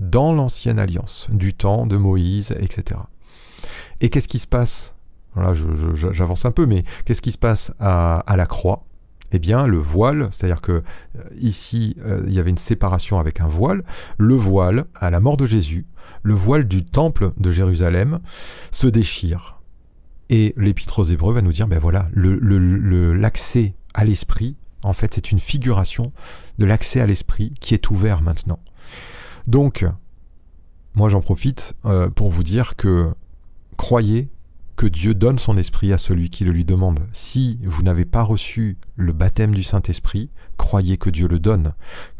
dans 0.00 0.32
l'ancienne 0.32 0.78
alliance, 0.78 1.28
du 1.30 1.52
temps 1.52 1.86
de 1.86 1.98
Moïse, 1.98 2.54
etc. 2.58 2.98
Et 4.00 4.08
qu'est-ce 4.08 4.26
qui 4.26 4.38
se 4.38 4.46
passe? 4.46 4.94
Voilà, 5.34 5.52
j'avance 5.94 6.46
un 6.46 6.50
peu, 6.50 6.64
mais 6.64 6.84
qu'est-ce 7.04 7.20
qui 7.20 7.30
se 7.30 7.38
passe 7.38 7.72
à, 7.78 8.24
la 8.36 8.46
croix? 8.46 8.84
Eh 9.32 9.38
bien 9.38 9.66
le 9.66 9.76
voile, 9.76 10.28
c'est-à-dire 10.32 10.60
que 10.60 10.72
euh, 10.72 10.82
ici 11.38 11.94
euh, 12.04 12.24
il 12.26 12.32
y 12.32 12.40
avait 12.40 12.50
une 12.50 12.58
séparation 12.58 13.20
avec 13.20 13.40
un 13.40 13.46
voile, 13.46 13.84
le 14.18 14.34
voile, 14.34 14.86
à 14.96 15.10
la 15.10 15.20
mort 15.20 15.36
de 15.36 15.46
Jésus, 15.46 15.86
le 16.24 16.34
voile 16.34 16.66
du 16.66 16.84
temple 16.84 17.30
de 17.36 17.52
Jérusalem 17.52 18.18
se 18.72 18.88
déchire. 18.88 19.60
Et 20.30 20.54
l'épître 20.56 21.00
aux 21.00 21.04
Hébreux 21.04 21.34
va 21.34 21.42
nous 21.42 21.52
dire, 21.52 21.68
ben 21.68 21.78
voilà, 21.78 22.08
l'accès 22.14 23.62
le, 23.62 23.79
à 23.94 24.04
l'esprit, 24.04 24.56
en 24.82 24.92
fait 24.92 25.14
c'est 25.14 25.32
une 25.32 25.40
figuration 25.40 26.12
de 26.58 26.64
l'accès 26.64 27.00
à 27.00 27.06
l'esprit 27.06 27.52
qui 27.60 27.74
est 27.74 27.90
ouvert 27.90 28.22
maintenant. 28.22 28.60
Donc, 29.46 29.84
moi 30.94 31.08
j'en 31.08 31.20
profite 31.20 31.74
euh, 31.84 32.08
pour 32.08 32.30
vous 32.30 32.42
dire 32.42 32.76
que 32.76 33.10
croyez 33.76 34.28
que 34.76 34.86
Dieu 34.86 35.12
donne 35.12 35.38
son 35.38 35.58
esprit 35.58 35.92
à 35.92 35.98
celui 35.98 36.30
qui 36.30 36.44
le 36.44 36.52
lui 36.52 36.64
demande. 36.64 37.00
Si 37.12 37.58
vous 37.64 37.82
n'avez 37.82 38.06
pas 38.06 38.22
reçu 38.22 38.78
le 38.96 39.12
baptême 39.12 39.54
du 39.54 39.62
Saint-Esprit, 39.62 40.30
croyez 40.56 40.96
que 40.96 41.10
Dieu 41.10 41.28
le 41.28 41.38
donne. 41.38 41.74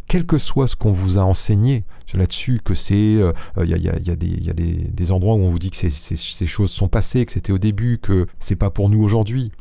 Quel 0.08 0.26
que 0.26 0.36
soit 0.36 0.68
ce 0.68 0.76
qu'on 0.76 0.92
vous 0.92 1.16
a 1.16 1.22
enseigné 1.22 1.84
là-dessus, 2.12 2.60
que 2.62 2.74
c'est, 2.74 3.18
il 3.62 3.66
y, 3.66 4.10
a, 4.10 4.14
des, 4.16 5.12
endroits 5.12 5.36
où 5.36 5.38
on 5.38 5.50
vous 5.50 5.58
dit 5.58 5.70
que 5.70 5.76
ces 5.76 6.46
choses 6.46 6.70
sont 6.70 6.88
passées, 6.88 7.24
que 7.24 7.32
c'était 7.32 7.52
au 7.52 7.58
début, 7.58 7.98
que 7.98 8.26
c'est 8.40 8.56
pas 8.56 8.68
pour 8.68 8.90
nous 8.90 9.02
aujourd'hui. 9.02 9.52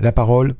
La 0.00 0.12
parole, 0.12 0.56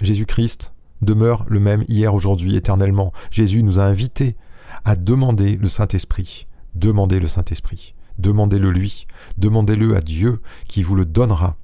Jésus-Christ, 0.00 0.72
demeure 1.02 1.44
le 1.48 1.60
même 1.60 1.84
hier, 1.88 2.14
aujourd'hui, 2.14 2.56
éternellement. 2.56 3.12
Jésus 3.30 3.62
nous 3.62 3.78
a 3.78 3.84
invités 3.84 4.36
à 4.84 4.96
demander 4.96 5.56
le 5.56 5.68
Saint-Esprit. 5.68 6.46
Demandez 6.74 7.20
le 7.20 7.26
Saint-Esprit. 7.26 7.94
Demandez-le 8.18 8.70
lui, 8.70 9.06
demandez-le 9.36 9.94
à 9.94 10.00
Dieu 10.00 10.40
qui 10.66 10.82
vous 10.82 10.94
le 10.94 11.04
donnera. 11.04 11.56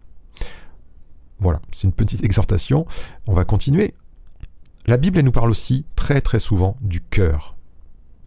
Voilà, 1.40 1.60
c'est 1.72 1.86
une 1.86 1.94
petite 1.94 2.22
exhortation. 2.22 2.86
On 3.26 3.32
va 3.32 3.44
continuer. 3.44 3.94
La 4.86 4.96
Bible 4.96 5.20
nous 5.20 5.32
parle 5.32 5.50
aussi 5.50 5.86
très 5.96 6.20
très 6.20 6.38
souvent 6.38 6.76
du 6.80 7.00
cœur. 7.00 7.56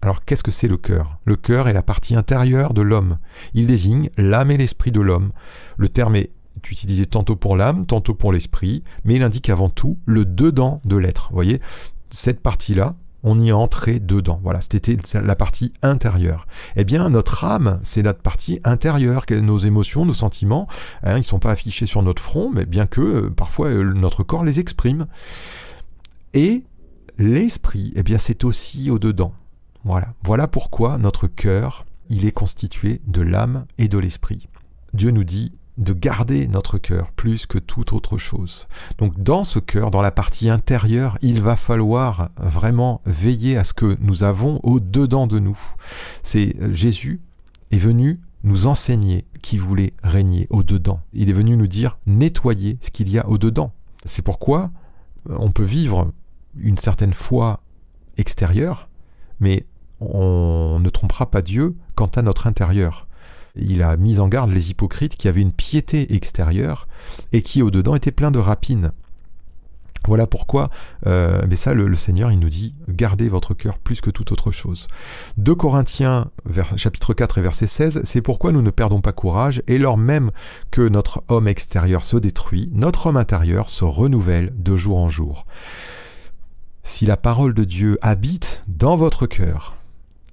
Alors 0.02 0.26
qu'est-ce 0.26 0.44
que 0.44 0.52
c'est 0.52 0.68
le 0.68 0.78
cœur? 0.78 1.18
Le 1.26 1.36
cœur 1.36 1.68
est 1.68 1.74
la 1.74 1.84
partie 1.84 2.16
intérieure 2.16 2.74
de 2.74 2.82
l'homme. 2.82 3.18
Il 3.54 3.68
désigne 3.68 4.10
l'âme 4.18 4.52
et 4.52 4.58
l'esprit 4.58 4.92
de 4.92 5.02
l'homme. 5.02 5.32
Le 5.78 5.90
terme 5.90 6.16
est 6.16 6.32
utilisé 6.72 7.06
tantôt 7.06 7.36
pour 7.36 7.56
l'âme, 7.56 7.86
tantôt 7.86 8.14
pour 8.14 8.32
l'esprit, 8.32 8.84
mais 9.04 9.16
il 9.16 9.24
indique 9.24 9.50
avant 9.50 9.70
tout 9.70 9.98
le 10.06 10.26
dedans 10.26 10.82
de 10.86 10.96
l'être. 10.96 11.28
Vous 11.30 11.36
voyez, 11.36 11.60
cette 12.10 12.42
partie-là, 12.42 12.96
on 13.26 13.40
y 13.40 13.50
est 13.50 13.54
entré 13.54 14.00
dedans. 14.00 14.40
Voilà, 14.44 14.62
c'était 14.62 14.98
la 15.16 15.36
partie 15.36 15.74
intérieure. 15.82 16.48
Eh 16.76 16.84
bien, 16.84 17.10
notre 17.10 17.44
âme, 17.44 17.80
c'est 17.82 18.04
notre 18.04 18.22
partie 18.22 18.60
intérieure, 18.64 19.26
nos 19.32 19.58
émotions, 19.58 20.06
nos 20.06 20.14
sentiments, 20.14 20.68
hein, 21.02 21.16
ils 21.16 21.20
ne 21.20 21.24
sont 21.24 21.40
pas 21.40 21.52
affichés 21.52 21.88
sur 21.88 22.04
notre 22.04 22.22
front, 22.22 22.52
mais 22.54 22.66
bien 22.66 22.86
que 22.86 23.02
euh, 23.02 23.30
parfois 23.32 23.70
euh, 23.70 23.94
notre 23.94 24.24
corps 24.24 24.44
les 24.44 24.60
exprime. 24.60 25.08
Et 26.36 26.64
l'esprit, 27.18 27.94
eh 27.96 28.04
bien, 28.04 28.20
c'est 28.20 28.44
aussi 28.44 28.92
au-dedans. 28.92 29.34
Voilà. 29.84 30.14
Voilà 30.24 30.48
pourquoi 30.48 31.00
notre 31.00 31.26
cœur, 31.26 31.86
il 32.10 32.26
est 32.28 32.32
constitué 32.32 33.02
de 33.08 33.22
l'âme 33.22 33.66
et 33.80 33.88
de 33.88 33.98
l'esprit. 33.98 34.48
Dieu 34.94 35.10
nous 35.10 35.24
dit 35.24 35.52
de 35.78 35.94
garder 35.94 36.48
notre 36.48 36.78
cœur 36.78 37.12
plus 37.12 37.46
que 37.46 37.58
toute 37.58 37.94
autre 37.94 38.18
chose. 38.18 38.68
Donc 38.98 39.22
dans 39.22 39.44
ce 39.44 39.60
cœur, 39.60 39.92
dans 39.92 40.02
la 40.02 40.12
partie 40.12 40.50
intérieure, 40.50 41.18
il 41.22 41.42
va 41.42 41.56
falloir 41.56 42.30
vraiment 42.38 43.02
veiller 43.06 43.58
à 43.58 43.64
ce 43.64 43.74
que 43.74 43.98
nous 44.00 44.24
avons 44.24 44.60
au-dedans 44.64 45.28
de 45.28 45.40
nous. 45.40 45.58
C'est 46.24 46.56
euh, 46.62 46.74
Jésus 46.74 47.22
est 47.72 47.78
venu 47.78 48.22
nous 48.44 48.68
enseigner 48.68 49.26
qui 49.42 49.58
voulait 49.58 49.94
régner 50.04 50.48
au-dedans. 50.50 51.02
Il 51.14 51.30
est 51.30 51.34
venu 51.34 51.58
nous 51.58 51.68
dire 51.68 51.98
nettoyer 52.06 52.78
ce 52.80 52.92
qu'il 52.92 53.10
y 53.10 53.20
a 53.20 53.28
au-dedans. 53.28 53.74
C'est 54.06 54.22
pourquoi 54.22 54.72
euh, 55.30 55.36
on 55.40 55.52
peut 55.52 55.64
vivre 55.64 56.14
une 56.58 56.78
certaine 56.78 57.14
foi 57.14 57.62
extérieure, 58.18 58.88
mais 59.40 59.66
on 60.00 60.80
ne 60.80 60.90
trompera 60.90 61.30
pas 61.30 61.42
Dieu 61.42 61.76
quant 61.96 62.10
à 62.16 62.22
notre 62.22 62.48
intérieur 62.48 63.08
il 63.58 63.82
a 63.84 63.98
mis 63.98 64.20
en 64.20 64.28
garde 64.28 64.52
les 64.52 64.72
hypocrites 64.72 65.16
qui 65.16 65.28
avaient 65.28 65.42
une 65.42 65.52
piété 65.52 66.14
extérieure 66.16 66.88
et 67.32 67.42
qui 67.42 67.62
au-dedans 67.62 67.96
étaient 67.96 68.12
pleins 68.12 68.32
de 68.32 68.40
rapines. 68.40 68.92
Voilà 70.08 70.28
pourquoi, 70.28 70.70
euh, 71.08 71.42
mais 71.50 71.56
ça, 71.56 71.74
le, 71.74 71.94
Seigneur, 71.96 72.32
il 72.32 72.40
nous 72.40 72.50
dit, 72.50 72.74
gardez 72.88 73.28
votre 73.28 73.54
cœur 73.54 73.80
plus 73.80 74.02
que 74.02 74.12
toute 74.12 74.32
autre 74.32 74.52
chose. 74.52 74.88
2 75.38 75.56
Corinthiens, 75.56 76.30
chapitre 76.76 77.14
4 77.14 77.40
et 77.40 77.42
verset 77.42 77.68
16, 77.68 78.02
c'est 78.04 78.22
pourquoi 78.22 78.52
nous 78.52 78.62
ne 78.62 78.70
perdons 78.70 79.02
pas 79.02 79.14
courage, 79.14 79.64
et 79.68 79.78
lors 79.78 79.98
même 79.98 80.32
que 80.70 80.88
notre 80.88 81.24
homme 81.28 81.48
extérieur 81.48 82.04
se 82.04 82.18
détruit, 82.18 82.70
notre 82.74 83.08
homme 83.08 83.18
intérieur 83.18 83.70
se 83.70 83.84
renouvelle 83.84 84.54
de 84.56 84.76
jour 84.76 85.00
en 85.00 85.10
jour. 85.10 85.48
Si 86.84 87.08
la 87.08 87.18
parole 87.18 87.56
de 87.56 87.64
Dieu 87.64 87.98
habite 88.04 88.64
dans 88.68 88.96
votre 88.96 89.26
cœur, 89.26 89.76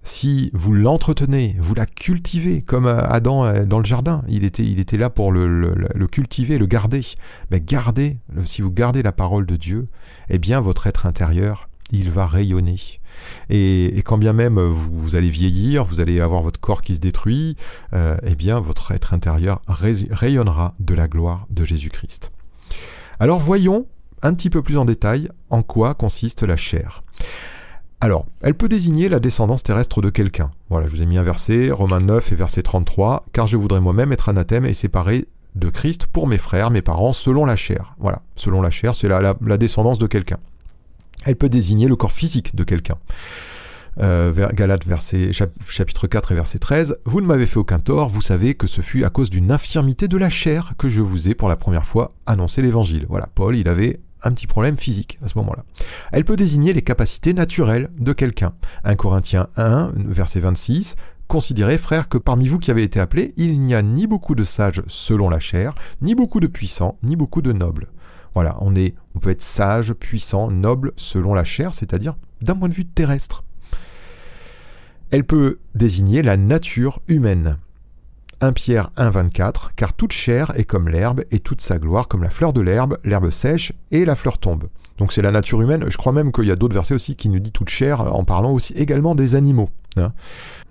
si 0.03 0.51
vous 0.53 0.73
l'entretenez, 0.73 1.57
vous 1.61 1.75
la 1.75 1.87
cultivez, 1.87 2.63
comme 2.63 2.87
euh, 2.87 3.01
Adam 3.09 3.45
euh, 3.45 3.65
dans 3.65 3.79
le 3.79 3.85
jardin, 3.85 4.23
il 4.29 4.45
était, 4.45 4.97
là 4.97 5.11
pour 5.11 5.31
le, 5.31 6.07
cultiver, 6.09 6.59
le 6.59 6.67
garder. 6.67 7.03
Mais 7.51 7.61
gardez, 7.61 8.19
si 8.45 8.63
vous 8.63 8.73
gardez 8.73 9.03
la 9.03 9.13
parole 9.13 9.47
de 9.47 9.57
Dieu, 9.57 9.87
eh 10.29 10.39
bien 10.39 10.61
votre 10.61 10.87
être 10.87 11.07
intérieur, 11.07 11.69
il 11.93 12.11
va 12.11 12.27
rayonner. 12.27 12.79
Et, 13.51 14.03
quand 14.05 14.19
bien 14.19 14.33
même 14.33 14.59
vous, 14.59 15.15
allez 15.15 15.31
vieillir, 15.31 15.85
vous 15.85 16.01
allez 16.01 16.21
avoir 16.21 16.43
votre 16.43 16.59
corps 16.59 16.83
qui 16.83 16.97
se 16.97 17.01
détruit, 17.01 17.57
euh, 17.93 18.17
eh 18.25 18.35
bien 18.35 18.59
votre 18.59 18.91
être 18.91 19.15
intérieur 19.15 19.63
rayonnera 19.69 20.75
de 20.81 20.95
la 20.95 21.07
gloire 21.07 21.47
de 21.51 21.65
Jésus-Christ. 21.65 22.33
Alors 23.21 23.39
voyons 23.39 23.87
un 24.23 24.35
petit 24.35 24.51
peu 24.51 24.63
plus 24.63 24.79
en 24.79 24.85
détail 24.85 25.29
en 25.51 25.63
quoi 25.63 25.95
consiste 25.95 26.43
la 26.43 26.57
chair. 26.57 27.05
Alors, 28.03 28.27
elle 28.41 28.55
peut 28.55 28.67
désigner 28.67 29.09
la 29.09 29.21
descendance 29.21 29.63
terrestre 29.63 30.03
de 30.03 30.11
quelqu'un. 30.11 30.51
Voilà, 30.71 30.89
je 30.89 30.97
vous 30.97 31.03
ai 31.03 31.07
mis 31.07 31.19
un 31.19 31.23
verset, 31.23 31.71
Romains 31.71 32.01
9 32.01 32.33
et 32.33 32.35
verset 32.35 32.63
33, 32.63 33.27
car 33.33 33.47
je 33.47 33.57
voudrais 33.57 33.81
moi-même 33.81 34.11
être 34.11 34.29
anathème 34.29 34.65
et 34.65 34.73
séparé 34.73 35.29
de 35.55 35.71
Christ 35.71 36.07
pour 36.07 36.27
mes 36.27 36.37
frères, 36.37 36.73
mes 36.73 36.83
parents, 36.83 37.13
selon 37.13 37.45
la 37.45 37.55
chair. 37.55 37.95
Voilà, 38.01 38.23
selon 38.35 38.61
la 38.61 38.71
chair, 38.71 38.97
c'est 38.97 39.07
la, 39.07 39.57
descendance 39.57 40.01
de 40.01 40.09
quelqu'un. 40.09 40.39
Elle 41.27 41.37
peut 41.37 41.49
désigner 41.49 41.87
le 41.87 41.95
corps 41.95 42.11
physique 42.11 42.57
de 42.57 42.65
quelqu'un. 42.65 42.97
Euh, 44.01 44.33
verset, 44.85 45.31
chapitre 45.69 46.09
4 46.09 46.33
et 46.33 46.35
verset 46.35 46.59
13, 46.59 46.99
Vous 47.05 47.21
ne 47.21 47.27
m'avez 47.27 47.47
fait 47.47 47.59
aucun 47.59 47.79
tort, 47.79 48.09
vous 48.09 48.21
savez 48.21 48.55
que 48.55 48.67
ce 48.67 48.81
fut 48.81 49.05
à 49.05 49.11
cause 49.11 49.31
d'une 49.31 49.53
infirmité 49.53 50.09
de 50.09 50.17
la 50.17 50.29
chair 50.29 50.73
que 50.77 50.89
je 50.89 51.03
vous 51.03 51.29
ai 51.29 51.37
pour 51.37 51.49
la 51.49 51.57
première 51.57 51.87
fois 51.87 52.17
annoncé 52.27 52.63
l'évangile. 52.63 53.07
Voilà, 53.09 53.29
Paul, 53.33 53.57
il 53.57 53.69
avait 53.69 54.01
un 54.25 54.33
petit 54.33 54.47
problème 54.47 54.77
physique 54.77 55.19
à 55.23 55.29
ce 55.29 55.39
moment-là. 55.39 55.65
Elle 56.13 56.25
peut 56.25 56.37
désigner 56.37 56.73
les 56.73 56.83
capacités 56.83 57.35
naturelles 57.35 57.91
de 57.99 58.13
quelqu'un. 58.13 58.53
1 58.85 58.95
Corinthiens 58.97 59.49
1, 59.57 59.93
verset 59.97 60.41
26, 60.41 60.97
Considérez, 61.33 61.79
frères, 61.79 62.11
que 62.11 62.19
parmi 62.19 62.47
vous 62.47 62.59
qui 62.59 62.71
avez 62.71 62.83
été 62.83 63.01
appelés, 63.01 63.33
il 63.39 63.59
n'y 63.59 63.75
a 63.75 63.81
ni 63.81 64.07
beaucoup 64.07 64.35
de 64.35 64.45
sages 64.45 64.83
selon 64.87 65.31
la 65.31 65.39
chair, 65.39 65.73
ni 66.03 66.15
beaucoup 66.15 66.41
de 66.41 66.47
puissants, 66.47 66.99
ni 67.03 67.17
beaucoup 67.17 67.41
de 67.41 67.53
nobles. 67.53 67.89
Voilà, 68.35 68.59
on, 68.61 68.77
est, 68.77 68.95
on 69.15 69.19
peut 69.19 69.31
être 69.31 69.41
sage, 69.41 69.95
puissant, 69.95 70.51
noble 70.51 70.93
selon 70.97 71.33
la 71.33 71.45
chair, 71.45 71.73
c'est-à-dire 71.73 72.17
d'un 72.43 72.55
point 72.55 72.69
de 72.69 72.75
vue 72.75 72.85
terrestre. 72.85 73.45
Elle 75.11 75.25
peut 75.25 75.59
désigner 75.75 76.21
la 76.21 76.37
nature 76.37 77.01
humaine. 77.09 77.57
1 78.43 78.53
Pierre 78.53 78.91
1,24 78.99 79.71
Car 79.77 79.95
toute 79.95 80.13
chair 80.13 80.53
est 80.57 80.65
comme 80.65 80.89
l'herbe, 80.89 81.23
et 81.31 81.39
toute 81.39 81.61
sa 81.61 81.79
gloire 81.79 82.09
comme 82.09 82.23
la 82.23 82.31
fleur 82.31 82.53
de 82.53 82.61
l'herbe, 82.61 82.99
l'herbe 83.05 83.31
sèche 83.31 83.73
et 83.93 84.05
la 84.05 84.17
fleur 84.17 84.39
tombe. 84.39 84.69
Donc 84.99 85.13
c'est 85.13 85.23
la 85.23 85.31
nature 85.31 85.63
humaine. 85.63 85.85
Je 85.89 85.97
crois 85.97 86.13
même 86.13 86.33
qu'il 86.33 86.47
y 86.47 86.51
a 86.51 86.57
d'autres 86.57 86.75
versets 86.75 86.95
aussi 86.95 87.17
qui 87.17 87.29
nous 87.29 87.39
dit 87.39 87.53
toute 87.53 87.71
chair, 87.71 88.01
en 88.01 88.25
parlant 88.25 88.53
aussi 88.53 88.73
également 88.75 89.15
des 89.15 89.37
animaux. 89.37 89.71
Hein. 89.97 90.13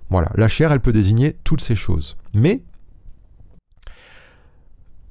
Voilà, 0.09 0.29
la 0.35 0.49
chair, 0.49 0.71
elle 0.71 0.81
peut 0.81 0.91
désigner 0.91 1.37
toutes 1.45 1.61
ces 1.61 1.75
choses. 1.75 2.17
Mais 2.33 2.61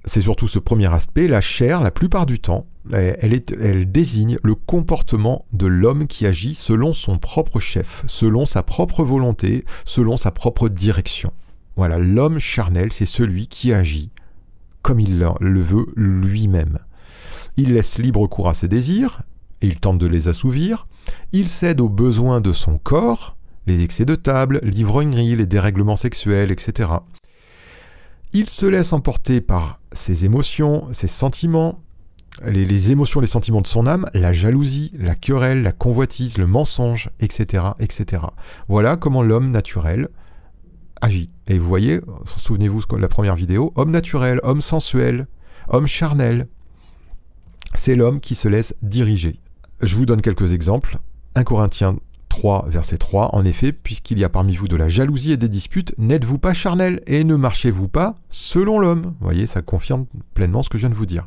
c'est 0.05 0.23
surtout 0.23 0.49
ce 0.49 0.59
premier 0.59 0.93
aspect, 0.93 1.29
la 1.29 1.41
chair, 1.41 1.81
la 1.81 1.91
plupart 1.91 2.27
du 2.27 2.41
temps, 2.41 2.67
elle 2.93 3.91
désigne 3.91 4.37
le 4.43 4.55
comportement 4.55 5.45
de 5.53 5.67
l'homme 5.67 6.07
qui 6.07 6.27
agit 6.27 6.55
selon 6.55 6.93
son 6.93 7.19
propre 7.19 7.61
chef, 7.61 8.05
selon 8.07 8.47
sa 8.47 8.63
propre 8.63 9.03
volonté, 9.03 9.65
selon 9.85 10.17
sa 10.17 10.31
propre 10.31 10.69
direction. 10.69 11.33
Voilà, 11.77 11.99
l'homme 11.99 12.39
charnel, 12.39 12.93
c'est 12.93 13.07
celui 13.07 13.47
qui 13.47 13.73
agit 13.73 14.11
comme 14.83 15.01
il 15.01 15.19
le 15.41 15.61
veut 15.61 15.87
lui-même. 15.97 16.79
Il 17.57 17.75
laisse 17.75 17.99
libre 17.99 18.27
cours 18.27 18.49
à 18.49 18.55
ses 18.55 18.69
désirs, 18.69 19.23
et 19.61 19.67
il 19.67 19.79
tente 19.79 19.99
de 19.99 20.07
les 20.07 20.29
assouvir, 20.29 20.87
il 21.33 21.49
cède 21.49 21.81
aux 21.81 21.89
besoins 21.89 22.41
de 22.41 22.53
son 22.53 22.79
corps, 22.79 23.37
les 23.67 23.83
excès 23.83 24.05
de 24.05 24.15
table, 24.15 24.61
l'ivrognerie, 24.63 25.37
les 25.37 25.47
dérèglements 25.47 25.97
sexuels, 25.97 26.51
etc. 26.51 26.89
Il 28.33 28.49
se 28.49 28.67
laisse 28.67 28.93
emporter 28.93 29.41
par 29.41 29.81
ses 29.93 30.25
émotions, 30.25 30.89
ses 30.93 31.09
sentiments, 31.09 31.81
les, 32.47 32.91
émotions, 32.91 33.21
les 33.21 33.27
sentiments 33.27 33.61
de 33.61 33.67
son 33.67 33.87
âme, 33.87 34.07
la 34.15 34.33
jalousie, 34.33 34.93
la 34.99 35.15
querelle, 35.15 35.63
la 35.63 35.73
convoitise, 35.73 36.39
le 36.39 36.47
mensonge, 36.47 37.11
etc. 37.21 37.65
etc. 37.81 38.23
Voilà 38.69 38.97
comment 38.97 39.23
l'homme 39.23 39.51
naturel 39.51 40.09
agit. 41.01 41.31
Et 41.49 41.59
vous 41.59 41.69
voyez, 41.69 42.01
souvenez-vous 42.25 42.83
de 42.91 42.97
la 42.97 43.09
première 43.09 43.37
vidéo, 43.37 43.73
homme 43.77 43.91
naturel, 43.91 44.41
homme 44.43 44.61
sensuel, 44.61 45.27
homme 45.69 45.87
charnel. 45.87 46.47
c'est 47.75 47.97
l'homme 47.97 48.21
qui 48.21 48.35
se 48.35 48.49
laisse 48.49 48.75
diriger. 48.83 49.41
Je 49.83 49.97
vous 49.97 50.07
donne 50.07 50.23
quelques 50.23 50.53
exemples. 50.53 50.99
1 51.35 51.45
Corinthiens 51.45 51.97
3, 52.29 52.67
verset 52.69 52.99
3, 52.99 53.35
en 53.35 53.45
effet, 53.45 53.73
puisqu'il 53.73 54.19
y 54.19 54.25
a 54.25 54.29
parmi 54.29 54.57
vous 54.57 54.69
de 54.69 54.77
la 54.77 54.89
jalousie 54.89 55.33
et 55.33 55.37
des 55.37 55.49
disputes, 55.49 55.95
n'êtes-vous 55.99 56.39
pas 56.39 56.53
charnel 56.53 57.03
et 57.07 57.25
ne 57.25 57.35
marchez-vous 57.35 57.89
pas 57.89 58.15
selon 58.29 58.79
l'homme? 58.79 59.03
Vous 59.03 59.25
voyez, 59.25 59.47
ça 59.47 59.63
confirme 59.63 60.07
pleinement 60.35 60.63
ce 60.63 60.69
que 60.69 60.79
je 60.79 60.83
viens 60.83 60.91
de 60.91 60.95
vous 60.95 61.07
dire. 61.07 61.27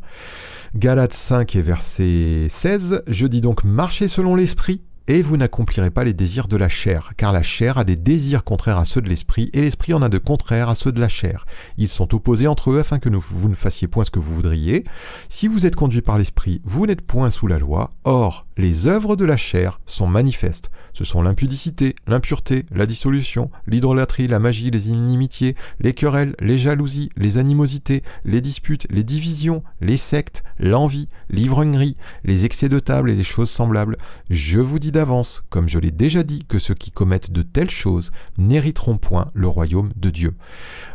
Galates 0.75 1.13
5 1.13 1.55
et 1.55 1.61
verset 1.61 2.47
16, 2.49 3.03
je 3.07 3.27
dis 3.27 3.41
donc 3.41 3.63
marchez 3.63 4.07
selon 4.07 4.35
l'esprit 4.35 4.81
et 5.07 5.21
vous 5.21 5.37
n'accomplirez 5.37 5.89
pas 5.89 6.03
les 6.03 6.13
désirs 6.13 6.47
de 6.47 6.57
la 6.57 6.69
chair, 6.69 7.11
car 7.17 7.33
la 7.33 7.43
chair 7.43 7.77
a 7.77 7.83
des 7.83 7.95
désirs 7.95 8.43
contraires 8.43 8.77
à 8.77 8.85
ceux 8.85 9.01
de 9.01 9.09
l'esprit, 9.09 9.49
et 9.53 9.61
l'esprit 9.61 9.93
en 9.93 10.01
a 10.01 10.09
de 10.09 10.17
contraires 10.17 10.69
à 10.69 10.75
ceux 10.75 10.91
de 10.91 11.01
la 11.01 11.09
chair. 11.09 11.45
Ils 11.77 11.89
sont 11.89 12.13
opposés 12.15 12.47
entre 12.47 12.71
eux 12.71 12.79
afin 12.79 12.99
que 12.99 13.09
vous 13.09 13.49
ne 13.49 13.55
fassiez 13.55 13.87
point 13.87 14.03
ce 14.03 14.11
que 14.11 14.19
vous 14.19 14.35
voudriez. 14.35 14.85
Si 15.29 15.47
vous 15.47 15.65
êtes 15.65 15.75
conduit 15.75 16.01
par 16.01 16.17
l'esprit, 16.17 16.61
vous 16.63 16.85
n'êtes 16.85 17.01
point 17.01 17.29
sous 17.29 17.47
la 17.47 17.59
loi. 17.59 17.91
Or, 18.03 18.45
les 18.57 18.87
œuvres 18.87 19.15
de 19.15 19.25
la 19.25 19.37
chair 19.37 19.79
sont 19.85 20.07
manifestes. 20.07 20.71
Ce 20.93 21.03
sont 21.03 21.21
l'impudicité, 21.21 21.95
l'impureté, 22.07 22.65
la 22.71 22.85
dissolution, 22.85 23.49
l'idolâtrie, 23.65 24.27
la 24.27 24.39
magie, 24.39 24.69
les 24.69 24.89
inimitiés, 24.89 25.55
les 25.79 25.93
querelles, 25.93 26.35
les 26.39 26.57
jalousies, 26.57 27.09
les 27.17 27.37
animosités, 27.37 28.03
les 28.25 28.41
disputes, 28.41 28.85
les 28.91 29.03
divisions, 29.03 29.63
les 29.81 29.97
sectes, 29.97 30.43
l'envie, 30.59 31.09
l'ivrognerie, 31.29 31.97
les 32.23 32.45
excès 32.45 32.69
de 32.69 32.79
table 32.79 33.09
et 33.09 33.15
les 33.15 33.23
choses 33.23 33.49
semblables. 33.49 33.97
Je 34.29 34.59
vous 34.59 34.79
dis 34.79 34.91
d'avance, 34.91 35.43
comme 35.49 35.67
je 35.67 35.79
l'ai 35.79 35.91
déjà 35.91 36.23
dit, 36.23 36.45
que 36.47 36.59
ceux 36.59 36.75
qui 36.75 36.91
commettent 36.91 37.31
de 37.31 37.41
telles 37.41 37.71
choses 37.71 38.11
n'hériteront 38.37 38.97
point 38.97 39.31
le 39.33 39.47
royaume 39.47 39.91
de 39.95 40.09
Dieu. 40.09 40.35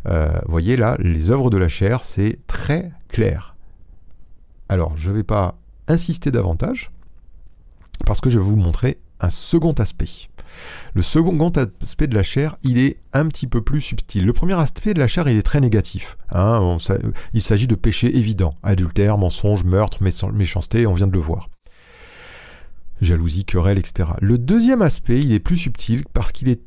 Euh, 0.07 0.39
voyez 0.47 0.77
là, 0.77 0.97
les 1.01 1.31
œuvres 1.31 1.51
de 1.51 1.57
la 1.57 1.69
chair, 1.69 2.05
c'est 2.05 2.39
très 2.47 2.93
clair. 3.09 3.57
Alors, 4.69 4.97
je 4.97 5.11
ne 5.11 5.17
vais 5.17 5.25
pas 5.25 5.59
insister 5.89 6.31
davantage, 6.31 6.91
parce 8.07 8.21
que 8.21 8.31
je 8.31 8.39
vais 8.39 8.45
vous 8.45 8.57
montrer 8.57 8.99
un 9.21 9.31
second 9.31 9.73
aspect. 9.73 10.29
Le 10.95 11.03
second 11.03 11.51
aspect 11.83 12.07
de 12.07 12.15
la 12.15 12.23
chair, 12.23 12.57
il 12.63 12.79
est 12.79 12.99
un 13.13 13.27
petit 13.27 13.47
peu 13.47 13.61
plus 13.63 13.81
subtil. 13.81 14.25
Le 14.25 14.33
premier 14.33 14.55
aspect 14.55 14.95
de 14.95 14.99
la 14.99 15.09
chair, 15.09 15.29
il 15.29 15.37
est 15.37 15.43
très 15.43 15.61
négatif. 15.61 16.17
Hein. 16.31 16.77
il 17.35 17.43
s'agit 17.43 17.67
de 17.67 17.75
péchés 17.75 18.17
évidents. 18.17 18.55
Adultère, 18.63 19.19
mensonge, 19.19 19.65
meurtre, 19.65 20.03
méchanceté, 20.33 20.87
on 20.87 20.95
vient 20.95 21.07
de 21.07 21.13
le 21.13 21.19
voir 21.19 21.49
jalousie, 23.01 23.45
querelle, 23.45 23.79
etc. 23.79 24.11
Le 24.21 24.39
deuxième 24.39 24.83
aspect, 24.83 25.21
il 25.21 25.33
est 25.33 25.39
plus 25.39 25.57
subtil 25.57 26.05
parce 26.13 26.33
qu'il 26.33 26.49
est 26.49 26.61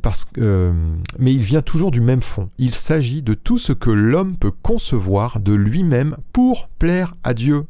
parce, 0.00 0.26
euh, 0.38 0.72
mais 1.18 1.34
il 1.34 1.42
vient 1.42 1.60
toujours 1.60 1.90
du 1.90 2.00
même 2.00 2.22
fond. 2.22 2.48
Il 2.56 2.74
s'agit 2.74 3.20
de 3.20 3.34
tout 3.34 3.58
ce 3.58 3.74
que 3.74 3.90
l'homme 3.90 4.36
peut 4.36 4.50
concevoir 4.50 5.38
de 5.38 5.52
lui-même 5.52 6.16
pour 6.32 6.68
plaire 6.78 7.14
à 7.22 7.34
Dieu 7.34 7.66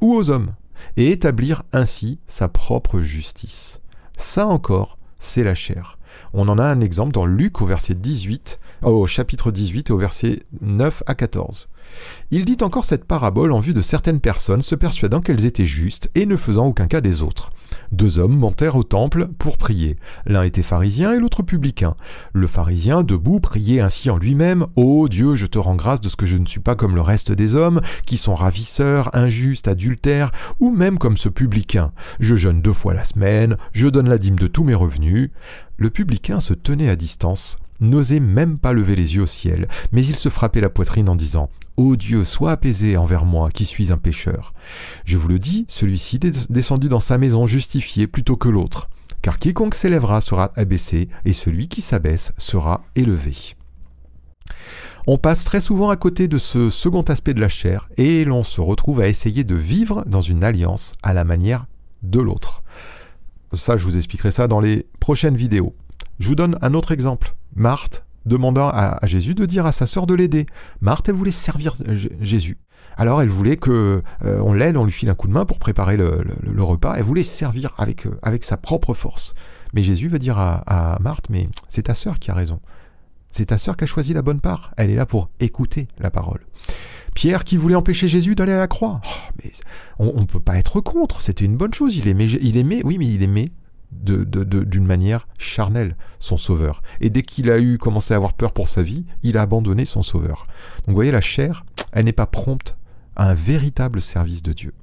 ou 0.00 0.12
aux 0.14 0.30
hommes, 0.30 0.54
et 0.96 1.10
établir 1.10 1.62
ainsi 1.72 2.18
sa 2.26 2.48
propre 2.48 3.00
justice. 3.00 3.80
Ça 4.16 4.46
encore, 4.46 4.98
c'est 5.18 5.44
la 5.44 5.54
chair. 5.54 5.98
On 6.32 6.48
en 6.48 6.58
a 6.58 6.64
un 6.64 6.80
exemple 6.80 7.12
dans 7.12 7.26
Luc 7.26 7.60
au 7.60 7.66
verset 7.66 7.94
18, 7.94 8.58
au 8.82 9.06
chapitre 9.06 9.50
18 9.50 9.90
et 9.90 9.92
au 9.92 9.98
verset 9.98 10.42
9 10.60 11.02
à 11.06 11.14
14. 11.14 11.68
Il 12.30 12.44
dit 12.44 12.58
encore 12.62 12.84
cette 12.84 13.04
parabole 13.04 13.52
en 13.52 13.60
vue 13.60 13.74
de 13.74 13.80
certaines 13.80 14.20
personnes 14.20 14.62
se 14.62 14.74
persuadant 14.74 15.20
qu'elles 15.20 15.46
étaient 15.46 15.66
justes 15.66 16.10
et 16.14 16.26
ne 16.26 16.36
faisant 16.36 16.66
aucun 16.66 16.86
cas 16.86 17.00
des 17.00 17.22
autres. 17.22 17.50
Deux 17.92 18.18
hommes 18.18 18.36
montèrent 18.36 18.76
au 18.76 18.82
temple 18.82 19.28
pour 19.38 19.58
prier. 19.58 19.96
L'un 20.26 20.42
était 20.42 20.62
pharisien 20.62 21.12
et 21.12 21.18
l'autre 21.18 21.42
publicain. 21.42 21.94
Le 22.32 22.46
pharisien, 22.46 23.02
debout, 23.02 23.40
priait 23.40 23.80
ainsi 23.80 24.10
en 24.10 24.18
lui-même 24.18 24.66
Ô 24.76 25.08
Dieu, 25.08 25.34
je 25.34 25.46
te 25.46 25.58
rends 25.58 25.76
grâce 25.76 26.00
de 26.00 26.08
ce 26.08 26.16
que 26.16 26.26
je 26.26 26.38
ne 26.38 26.46
suis 26.46 26.60
pas 26.60 26.74
comme 26.74 26.94
le 26.94 27.00
reste 27.00 27.32
des 27.32 27.54
hommes, 27.54 27.80
qui 28.06 28.16
sont 28.16 28.34
ravisseurs, 28.34 29.10
injustes, 29.14 29.68
adultères, 29.68 30.30
ou 30.60 30.70
même 30.70 30.98
comme 30.98 31.16
ce 31.16 31.28
publicain. 31.28 31.92
Je 32.20 32.36
jeûne 32.36 32.62
deux 32.62 32.72
fois 32.72 32.94
la 32.94 33.04
semaine, 33.04 33.56
je 33.72 33.88
donne 33.88 34.08
la 34.08 34.18
dîme 34.18 34.38
de 34.38 34.46
tous 34.46 34.64
mes 34.64 34.74
revenus. 34.74 35.30
Le 35.78 35.90
publicain 35.90 36.40
se 36.40 36.54
tenait 36.54 36.88
à 36.88 36.96
distance, 36.96 37.56
n'osait 37.80 38.20
même 38.20 38.58
pas 38.58 38.72
lever 38.72 38.96
les 38.96 39.16
yeux 39.16 39.22
au 39.22 39.26
ciel, 39.26 39.68
mais 39.92 40.04
il 40.04 40.16
se 40.16 40.28
frappait 40.28 40.60
la 40.60 40.70
poitrine 40.70 41.08
en 41.08 41.16
disant 41.16 41.48
Ô 41.76 41.96
Dieu, 41.96 42.24
sois 42.24 42.52
apaisé 42.52 42.96
envers 42.96 43.26
moi 43.26 43.50
qui 43.50 43.66
suis 43.66 43.92
un 43.92 43.98
pécheur. 43.98 44.54
Je 45.04 45.18
vous 45.18 45.28
le 45.28 45.38
dis, 45.38 45.66
celui-ci 45.68 46.18
descendu 46.18 46.88
dans 46.88 47.00
sa 47.00 47.18
maison 47.18 47.46
justifié 47.46 48.06
plutôt 48.06 48.36
que 48.36 48.48
l'autre. 48.48 48.88
Car 49.20 49.38
quiconque 49.38 49.74
s'élèvera 49.74 50.22
sera 50.22 50.52
abaissé, 50.56 51.08
et 51.26 51.34
celui 51.34 51.68
qui 51.68 51.82
s'abaisse 51.82 52.32
sera 52.38 52.82
élevé. 52.94 53.56
On 55.06 55.18
passe 55.18 55.44
très 55.44 55.60
souvent 55.60 55.90
à 55.90 55.96
côté 55.96 56.28
de 56.28 56.38
ce 56.38 56.70
second 56.70 57.02
aspect 57.02 57.34
de 57.34 57.40
la 57.40 57.50
chair, 57.50 57.88
et 57.98 58.24
l'on 58.24 58.42
se 58.42 58.62
retrouve 58.62 59.00
à 59.00 59.08
essayer 59.08 59.44
de 59.44 59.54
vivre 59.54 60.04
dans 60.06 60.22
une 60.22 60.42
alliance 60.42 60.94
à 61.02 61.12
la 61.12 61.24
manière 61.24 61.66
de 62.02 62.20
l'autre. 62.20 62.62
Ça, 63.52 63.76
je 63.76 63.84
vous 63.84 63.96
expliquerai 63.96 64.30
ça 64.30 64.48
dans 64.48 64.60
les 64.60 64.86
prochaines 65.00 65.36
vidéos. 65.36 65.74
Je 66.18 66.28
vous 66.28 66.34
donne 66.34 66.58
un 66.62 66.74
autre 66.74 66.92
exemple. 66.92 67.34
Marthe 67.54 68.04
demandant 68.24 68.68
à, 68.68 68.98
Jésus 69.04 69.34
de 69.34 69.46
dire 69.46 69.66
à 69.66 69.72
sa 69.72 69.86
sœur 69.86 70.06
de 70.06 70.14
l'aider. 70.14 70.46
Marthe, 70.80 71.08
elle 71.08 71.14
voulait 71.14 71.30
servir 71.30 71.76
Jésus. 72.20 72.58
Alors 72.96 73.22
elle 73.22 73.28
voulait 73.28 73.56
que 73.56 74.02
euh, 74.24 74.40
on 74.40 74.52
l'aide, 74.52 74.76
on 74.76 74.84
lui 74.84 74.92
file 74.92 75.10
un 75.10 75.14
coup 75.14 75.28
de 75.28 75.32
main 75.32 75.44
pour 75.44 75.58
préparer 75.58 75.96
le, 75.96 76.24
repas. 76.58 76.94
Elle 76.96 77.04
voulait 77.04 77.22
servir 77.22 77.74
avec, 77.78 78.06
euh, 78.06 78.18
avec 78.22 78.44
sa 78.44 78.56
propre 78.56 78.94
force. 78.94 79.34
Mais 79.74 79.82
Jésus 79.82 80.08
va 80.08 80.18
dire 80.18 80.38
à, 80.38 80.98
Marthe, 81.00 81.28
mais 81.30 81.48
c'est 81.68 81.82
ta 81.82 81.94
sœur 81.94 82.18
qui 82.18 82.30
a 82.30 82.34
raison. 82.34 82.60
C'est 83.30 83.46
ta 83.46 83.58
sœur 83.58 83.76
qui 83.76 83.84
a 83.84 83.86
choisi 83.86 84.14
la 84.14 84.22
bonne 84.22 84.40
part. 84.40 84.72
Elle 84.76 84.90
est 84.90 84.96
là 84.96 85.06
pour 85.06 85.28
écouter 85.40 85.88
la 85.98 86.10
parole. 86.10 86.40
Pierre 87.16 87.44
qui 87.44 87.56
voulait 87.56 87.74
empêcher 87.74 88.08
Jésus 88.08 88.34
d'aller 88.34 88.52
à 88.52 88.58
la 88.58 88.68
croix. 88.68 89.00
Oh, 89.02 89.32
mais 89.42 89.50
on 89.98 90.20
ne 90.20 90.26
peut 90.26 90.38
pas 90.38 90.58
être 90.58 90.82
contre. 90.82 91.22
C'était 91.22 91.46
une 91.46 91.56
bonne 91.56 91.72
chose. 91.72 91.96
Il 91.96 92.08
aimait, 92.08 92.26
il 92.26 92.58
aimait, 92.58 92.82
oui, 92.84 92.98
mais 92.98 93.06
il 93.06 93.22
aimait 93.22 93.48
d'une 93.90 94.84
manière 94.84 95.26
charnelle 95.38 95.96
son 96.18 96.36
sauveur. 96.36 96.82
Et 97.00 97.08
dès 97.08 97.22
qu'il 97.22 97.50
a 97.50 97.58
eu 97.58 97.78
commencé 97.78 98.12
à 98.12 98.18
avoir 98.18 98.34
peur 98.34 98.52
pour 98.52 98.68
sa 98.68 98.82
vie, 98.82 99.06
il 99.22 99.38
a 99.38 99.42
abandonné 99.42 99.86
son 99.86 100.02
sauveur. 100.02 100.44
Donc 100.80 100.88
vous 100.88 100.94
voyez, 100.94 101.10
la 101.10 101.22
chair, 101.22 101.64
elle 101.92 102.04
n'est 102.04 102.12
pas 102.12 102.26
prompte 102.26 102.76
à 103.16 103.30
un 103.30 103.34
véritable 103.34 104.02
service 104.02 104.42
de 104.42 104.52
Dieu. 104.52 104.74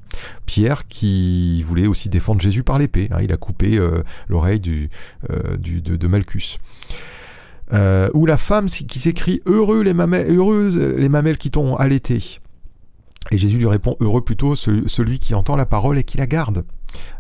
Pierre 0.47 0.87
qui 0.87 1.61
voulait 1.61 1.85
aussi 1.85 2.09
défendre 2.09 2.41
Jésus 2.41 2.63
par 2.63 2.79
l'épée, 2.79 3.09
hein, 3.11 3.19
il 3.21 3.31
a 3.31 3.37
coupé 3.37 3.77
euh, 3.77 4.01
l'oreille 4.27 4.59
du, 4.59 4.89
euh, 5.29 5.55
de, 5.57 6.07
Malchus. 6.07 6.57
Euh, 7.71 8.09
ou 8.13 8.25
la 8.25 8.37
femme 8.37 8.67
qui 8.67 8.99
s'écrit 8.99 9.41
heureux 9.45 9.83
les 9.83 9.93
mamelles, 9.93 10.29
heureuses 10.29 10.77
les 10.77 11.09
mamelles 11.09 11.37
qui 11.37 11.49
t'ont 11.49 11.75
allaité. 11.75 12.39
Et 13.31 13.37
Jésus 13.37 13.57
lui 13.57 13.67
répond 13.67 13.95
heureux 13.99 14.21
plutôt 14.21 14.55
celui 14.55 15.19
qui 15.19 15.33
entend 15.33 15.55
la 15.55 15.65
parole 15.65 15.97
et 15.97 16.03
qui 16.03 16.17
la 16.17 16.27
garde. 16.27 16.65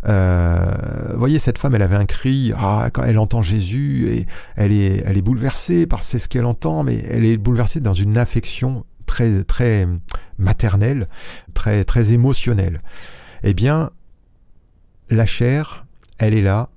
Euh, 0.07 1.15
voyez, 1.15 1.39
cette 1.39 1.57
femme, 1.57 1.75
elle 1.75 1.81
avait 1.81 1.95
un 1.95 2.05
cri, 2.05 2.53
ah, 2.55 2.89
quand 2.93 3.03
elle 3.03 3.17
entend 3.17 3.41
Jésus, 3.41 4.09
et 4.09 4.27
elle 4.55 4.71
est, 4.71 5.03
elle 5.05 5.17
est 5.17 5.21
bouleversée 5.21 5.87
par 5.87 6.03
ce 6.03 6.27
qu'elle 6.27 6.45
entend, 6.45 6.83
mais 6.83 7.03
elle 7.09 7.25
est 7.25 7.37
bouleversée 7.37 7.79
dans 7.79 7.93
une 7.93 8.17
affection 8.17 8.85
très, 9.05 9.43
très 9.43 9.87
maternelle, 10.37 11.07
très, 11.53 11.83
très 11.83 12.13
émotionnelle. 12.13 12.81
Eh 13.43 13.53
bien, 13.53 13.91
la 15.09 15.25
chair, 15.25 15.85
elle 16.17 16.33
est 16.33 16.41
là 16.41 16.69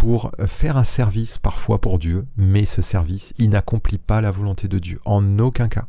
pour 0.00 0.32
faire 0.46 0.78
un 0.78 0.84
service 0.84 1.36
parfois 1.36 1.78
pour 1.78 1.98
Dieu, 1.98 2.26
mais 2.38 2.64
ce 2.64 2.80
service, 2.80 3.34
il 3.36 3.50
n'accomplit 3.50 3.98
pas 3.98 4.22
la 4.22 4.30
volonté 4.30 4.66
de 4.66 4.78
Dieu, 4.78 4.98
en 5.04 5.38
aucun 5.38 5.68
cas. 5.68 5.88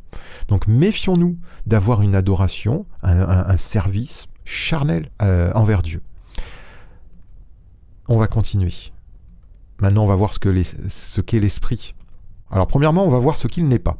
Donc 0.49 0.67
méfions-nous 0.67 1.37
d'avoir 1.65 2.01
une 2.01 2.13
adoration, 2.13 2.85
un, 3.03 3.55
service 3.55 4.27
charnel 4.43 5.09
euh, 5.21 5.53
envers 5.55 5.81
Dieu. 5.81 6.01
On 8.09 8.17
va 8.17 8.27
continuer. 8.27 8.73
Maintenant, 9.79 10.03
on 10.03 10.07
va 10.07 10.17
voir 10.17 10.33
ce 10.33 11.21
qu'est 11.21 11.39
l'esprit. 11.39 11.95
Alors, 12.51 12.67
premièrement, 12.67 13.05
on 13.05 13.09
va 13.09 13.19
voir 13.19 13.37
ce 13.37 13.47
qu'il 13.47 13.69
n'est 13.69 13.79
pas. 13.79 13.95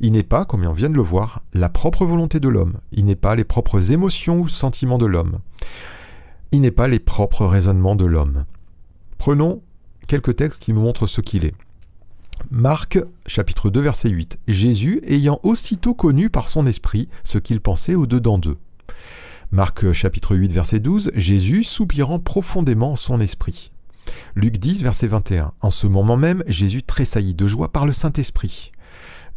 Il 0.00 0.12
n'est 0.12 0.22
pas, 0.22 0.46
comme 0.46 0.64
on 0.64 0.72
vient 0.72 0.88
de 0.88 0.96
le 0.96 1.02
voir, 1.02 1.42
la 1.52 1.68
propre 1.68 2.06
volonté 2.06 2.40
de 2.40 2.48
l'homme. 2.48 2.78
Il 2.92 3.04
n'est 3.04 3.14
pas 3.14 3.34
les 3.34 3.44
propres 3.44 3.92
émotions 3.92 4.40
ou 4.40 4.48
sentiments 4.48 4.96
de 4.96 5.04
l'homme. 5.04 5.40
Il 6.50 6.62
n'est 6.62 6.70
pas 6.70 6.88
les 6.88 6.98
propres 6.98 7.44
raisonnements 7.44 7.94
de 7.94 8.06
l'homme. 8.06 8.46
Prenons 9.18 9.62
quelques 10.06 10.36
textes 10.36 10.62
qui 10.62 10.72
nous 10.72 10.80
montrent 10.80 11.06
ce 11.06 11.20
qu'il 11.20 11.44
est. 11.44 11.54
Marc 12.50 12.98
chapitre 13.26 13.70
2 13.70 13.80
verset 13.80 14.10
8. 14.10 14.38
Jésus 14.48 15.00
ayant 15.06 15.40
aussitôt 15.42 15.94
connu 15.94 16.30
par 16.30 16.48
son 16.48 16.66
esprit 16.66 17.08
ce 17.22 17.38
qu'il 17.38 17.60
pensait 17.60 17.94
au-dedans 17.94 18.38
d'eux. 18.38 18.58
Marc 19.50 19.92
chapitre 19.92 20.34
8 20.34 20.52
verset 20.52 20.80
12, 20.80 21.12
Jésus 21.14 21.62
soupirant 21.62 22.18
profondément 22.18 22.92
en 22.92 22.96
son 22.96 23.20
esprit. 23.20 23.70
Luc 24.34 24.58
10 24.58 24.82
verset 24.82 25.06
21, 25.06 25.52
En 25.60 25.70
ce 25.70 25.86
moment 25.86 26.16
même, 26.16 26.42
Jésus 26.46 26.82
tressaillit 26.82 27.34
de 27.34 27.46
joie 27.46 27.72
par 27.72 27.86
le 27.86 27.92
Saint-Esprit. 27.92 28.72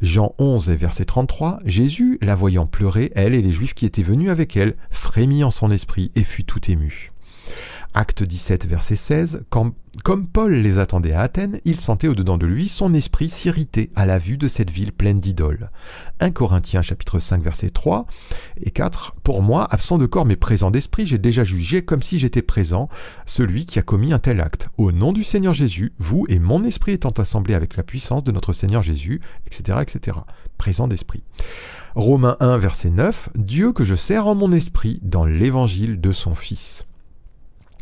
Jean 0.02 0.36
11 0.38 0.70
verset 0.72 1.06
33, 1.06 1.60
Jésus, 1.66 2.18
la 2.22 2.36
voyant 2.36 2.66
pleurer, 2.66 3.12
elle 3.16 3.34
et 3.34 3.42
les 3.42 3.52
Juifs 3.52 3.74
qui 3.74 3.86
étaient 3.86 4.04
venus 4.04 4.30
avec 4.30 4.56
elle, 4.58 4.76
frémit 4.92 5.44
en 5.44 5.52
son 5.52 5.72
esprit 5.72 6.12
et 6.16 6.24
fut 6.24 6.44
tout 6.44 6.72
ému. 6.72 7.12
Acte 7.94 8.24
17, 8.24 8.68
verset 8.68 8.96
16, 8.96 9.46
quand, 9.50 9.74
comme 10.04 10.28
Paul 10.28 10.54
les 10.54 10.78
attendait 10.78 11.14
à 11.14 11.22
Athènes, 11.22 11.60
il 11.66 11.80
sentait 11.80 12.08
au-dedans 12.08 12.38
de 12.38 12.46
lui 12.46 12.68
son 12.68 12.94
esprit 12.94 13.30
s'irriter 13.30 13.90
à 13.96 14.06
la 14.06 14.20
vue 14.20 14.38
de 14.38 14.48
cette 14.48 14.70
ville 14.70 14.92
pleine 14.92 15.20
d'idoles. 15.20 15.72
1 16.20 16.32
Corinthiens 16.32 16.82
chapitre 16.82 17.20
5, 17.20 17.42
verset 17.42 17.70
3 17.70 18.06
et 18.62 18.72
4, 18.72 19.16
Pour 19.24 19.42
moi, 19.42 19.68
absent 19.72 19.98
de 19.98 20.06
corps 20.06 20.26
mais 20.26 20.36
présent 20.36 20.70
d'esprit, 20.70 21.08
j'ai 21.08 21.18
déjà 21.18 21.44
jugé 21.44 21.84
comme 21.84 22.04
si 22.04 22.20
j'étais 22.20 22.42
présent 22.42 22.90
celui 23.26 23.66
qui 23.66 23.80
a 23.80 23.84
commis 23.84 24.14
un 24.14 24.20
tel 24.20 24.42
acte. 24.42 24.70
Au 24.78 24.92
nom 24.92 25.12
du 25.12 25.24
Seigneur 25.24 25.54
Jésus, 25.54 25.94
vous 25.98 26.26
et 26.30 26.40
mon 26.40 26.64
esprit 26.64 26.92
étant 26.92 27.12
assemblés 27.12 27.56
avec 27.56 27.78
la 27.78 27.84
puissance 27.84 28.24
de 28.24 28.32
notre 28.32 28.54
Seigneur 28.54 28.84
Jésus, 28.84 29.22
etc., 29.48 29.80
etc. 29.82 30.18
Présent 30.58 30.88
d'esprit. 30.88 31.24
Romains 31.96 32.38
1, 32.42 32.60
verset 32.60 32.92
9, 32.92 33.30
Dieu 33.36 33.74
que 33.74 33.84
je 33.84 33.96
sers 33.96 34.28
en 34.28 34.36
mon 34.36 34.52
esprit 34.52 35.00
dans 35.02 35.26
l'évangile 35.26 36.00
de 36.00 36.12
son 36.12 36.36
Fils. 36.36 36.86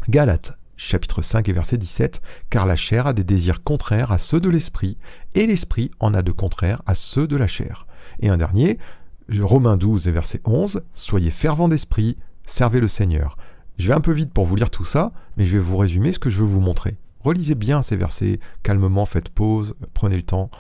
Galates 0.09 0.57
chapitre 0.77 1.21
5 1.21 1.47
et 1.49 1.53
verset 1.53 1.77
17, 1.77 2.21
car 2.49 2.65
la 2.65 2.75
chair 2.75 3.07
a 3.07 3.13
des 3.13 3.23
désirs 3.23 3.63
contraires 3.63 4.11
à 4.11 4.17
ceux 4.17 4.39
de 4.39 4.49
l'esprit, 4.49 4.97
et 5.33 5.47
l'esprit 5.47 5.91
en 5.99 6.13
a 6.13 6.21
de 6.21 6.31
contraires 6.31 6.81
à 6.85 6.95
ceux 6.95 7.27
de 7.27 7.37
la 7.37 7.47
chair. 7.47 7.87
Et 8.19 8.29
un 8.29 8.37
dernier, 8.37 8.77
Romains 9.39 9.77
12 9.77 10.07
et 10.07 10.11
verset 10.11 10.41
11, 10.45 10.83
soyez 10.93 11.31
fervents 11.31 11.69
d'esprit, 11.69 12.17
servez 12.45 12.79
le 12.79 12.87
Seigneur. 12.87 13.37
Je 13.77 13.87
vais 13.87 13.93
un 13.93 14.01
peu 14.01 14.13
vite 14.13 14.31
pour 14.31 14.45
vous 14.45 14.55
lire 14.55 14.69
tout 14.69 14.83
ça, 14.83 15.11
mais 15.37 15.45
je 15.45 15.53
vais 15.53 15.63
vous 15.63 15.77
résumer 15.77 16.11
ce 16.11 16.19
que 16.19 16.29
je 16.29 16.37
veux 16.37 16.47
vous 16.47 16.61
montrer. 16.61 16.97
Relisez 17.21 17.55
bien 17.55 17.81
ces 17.81 17.97
versets, 17.97 18.39
calmement, 18.61 19.05
faites 19.05 19.29
pause, 19.29 19.75
prenez 19.93 20.15
le 20.15 20.21
temps. 20.21 20.51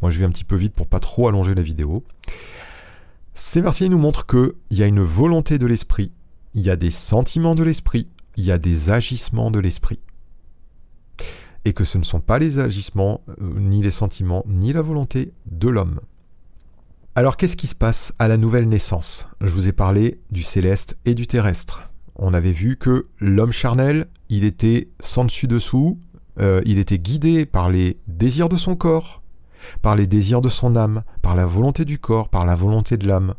Moi 0.00 0.10
je 0.10 0.18
vais 0.18 0.24
un 0.24 0.30
petit 0.30 0.44
peu 0.44 0.56
vite 0.56 0.74
pour 0.74 0.86
pas 0.86 1.00
trop 1.00 1.28
allonger 1.28 1.54
la 1.54 1.62
vidéo. 1.62 2.04
Ces 3.34 3.60
versets 3.60 3.90
nous 3.90 3.98
montrent 3.98 4.26
qu'il 4.26 4.54
y 4.70 4.82
a 4.82 4.86
une 4.86 5.02
volonté 5.02 5.58
de 5.58 5.66
l'esprit, 5.66 6.12
il 6.54 6.62
y 6.62 6.70
a 6.70 6.76
des 6.76 6.90
sentiments 6.90 7.54
de 7.54 7.62
l'esprit, 7.62 8.08
il 8.36 8.44
y 8.44 8.52
a 8.52 8.58
des 8.58 8.90
agissements 8.90 9.50
de 9.50 9.58
l'esprit. 9.58 10.00
Et 11.64 11.72
que 11.72 11.84
ce 11.84 11.98
ne 11.98 12.04
sont 12.04 12.20
pas 12.20 12.38
les 12.38 12.58
agissements, 12.58 13.22
euh, 13.28 13.34
ni 13.58 13.82
les 13.82 13.90
sentiments, 13.90 14.44
ni 14.46 14.72
la 14.72 14.82
volonté 14.82 15.32
de 15.46 15.68
l'homme. 15.68 16.00
Alors 17.14 17.36
qu'est-ce 17.36 17.56
qui 17.56 17.66
se 17.66 17.74
passe 17.74 18.12
à 18.18 18.28
la 18.28 18.36
nouvelle 18.36 18.68
naissance? 18.68 19.28
Je 19.40 19.48
vous 19.48 19.68
ai 19.68 19.72
parlé 19.72 20.20
du 20.30 20.42
céleste 20.42 20.98
et 21.06 21.14
du 21.14 21.26
terrestre. 21.26 21.90
On 22.14 22.34
avait 22.34 22.52
vu 22.52 22.76
que 22.76 23.08
l'homme 23.20 23.52
charnel, 23.52 24.06
il 24.28 24.44
était 24.44 24.88
sans 25.00 25.24
dessus-dessous, 25.24 25.98
euh, 26.38 26.60
il 26.66 26.78
était 26.78 26.98
guidé 26.98 27.46
par 27.46 27.70
les 27.70 27.98
désirs 28.06 28.48
de 28.48 28.56
son 28.56 28.76
corps, 28.76 29.22
par 29.82 29.96
les 29.96 30.06
désirs 30.06 30.42
de 30.42 30.48
son 30.48 30.76
âme, 30.76 31.02
par 31.22 31.34
la 31.34 31.46
volonté 31.46 31.84
du 31.84 31.98
corps, 31.98 32.28
par 32.28 32.44
la 32.44 32.54
volonté 32.54 32.96
de 32.96 33.06
l'âme. 33.06 33.34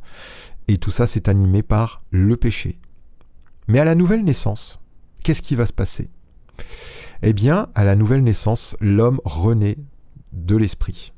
Et 0.68 0.78
tout 0.78 0.92
ça, 0.92 1.08
c'est 1.08 1.28
animé 1.28 1.64
par 1.64 2.02
le 2.12 2.36
péché. 2.36 2.80
Mais 3.68 3.80
à 3.80 3.86
la 3.86 3.96
nouvelle 3.96 4.24
naissance, 4.24 4.80
qu'est-ce 5.24 5.42
qui 5.42 5.56
va 5.56 5.66
se 5.66 5.74
passer? 5.74 6.10
Eh 7.22 7.34
bien, 7.34 7.68
à 7.76 7.84
la 7.84 7.96
nouvelle 7.96 8.24
naissance, 8.24 8.76
l'homme 8.80 9.20
renaît 9.26 9.78
de 10.34 10.56
l'esprit. 10.56 11.14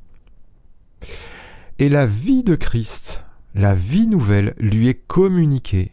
Et 1.77 1.89
la 1.89 2.05
vie 2.05 2.43
de 2.43 2.55
Christ, 2.55 3.23
la 3.55 3.75
vie 3.75 4.07
nouvelle, 4.07 4.53
lui 4.57 4.87
est 4.87 5.07
communiquée 5.07 5.91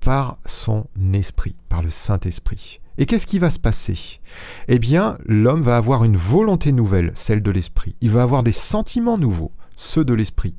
par 0.00 0.38
son 0.46 0.86
esprit, 1.12 1.54
par 1.68 1.82
le 1.82 1.90
Saint-Esprit. 1.90 2.80
Et 2.98 3.06
qu'est-ce 3.06 3.26
qui 3.26 3.38
va 3.38 3.50
se 3.50 3.58
passer? 3.58 4.20
Eh 4.66 4.78
bien, 4.78 5.18
l'homme 5.24 5.62
va 5.62 5.76
avoir 5.76 6.04
une 6.04 6.16
volonté 6.16 6.72
nouvelle, 6.72 7.12
celle 7.14 7.42
de 7.42 7.50
l'esprit. 7.50 7.94
Il 8.00 8.10
va 8.10 8.22
avoir 8.22 8.42
des 8.42 8.52
sentiments 8.52 9.18
nouveaux, 9.18 9.52
ceux 9.76 10.04
de 10.04 10.14
l'esprit. 10.14 10.54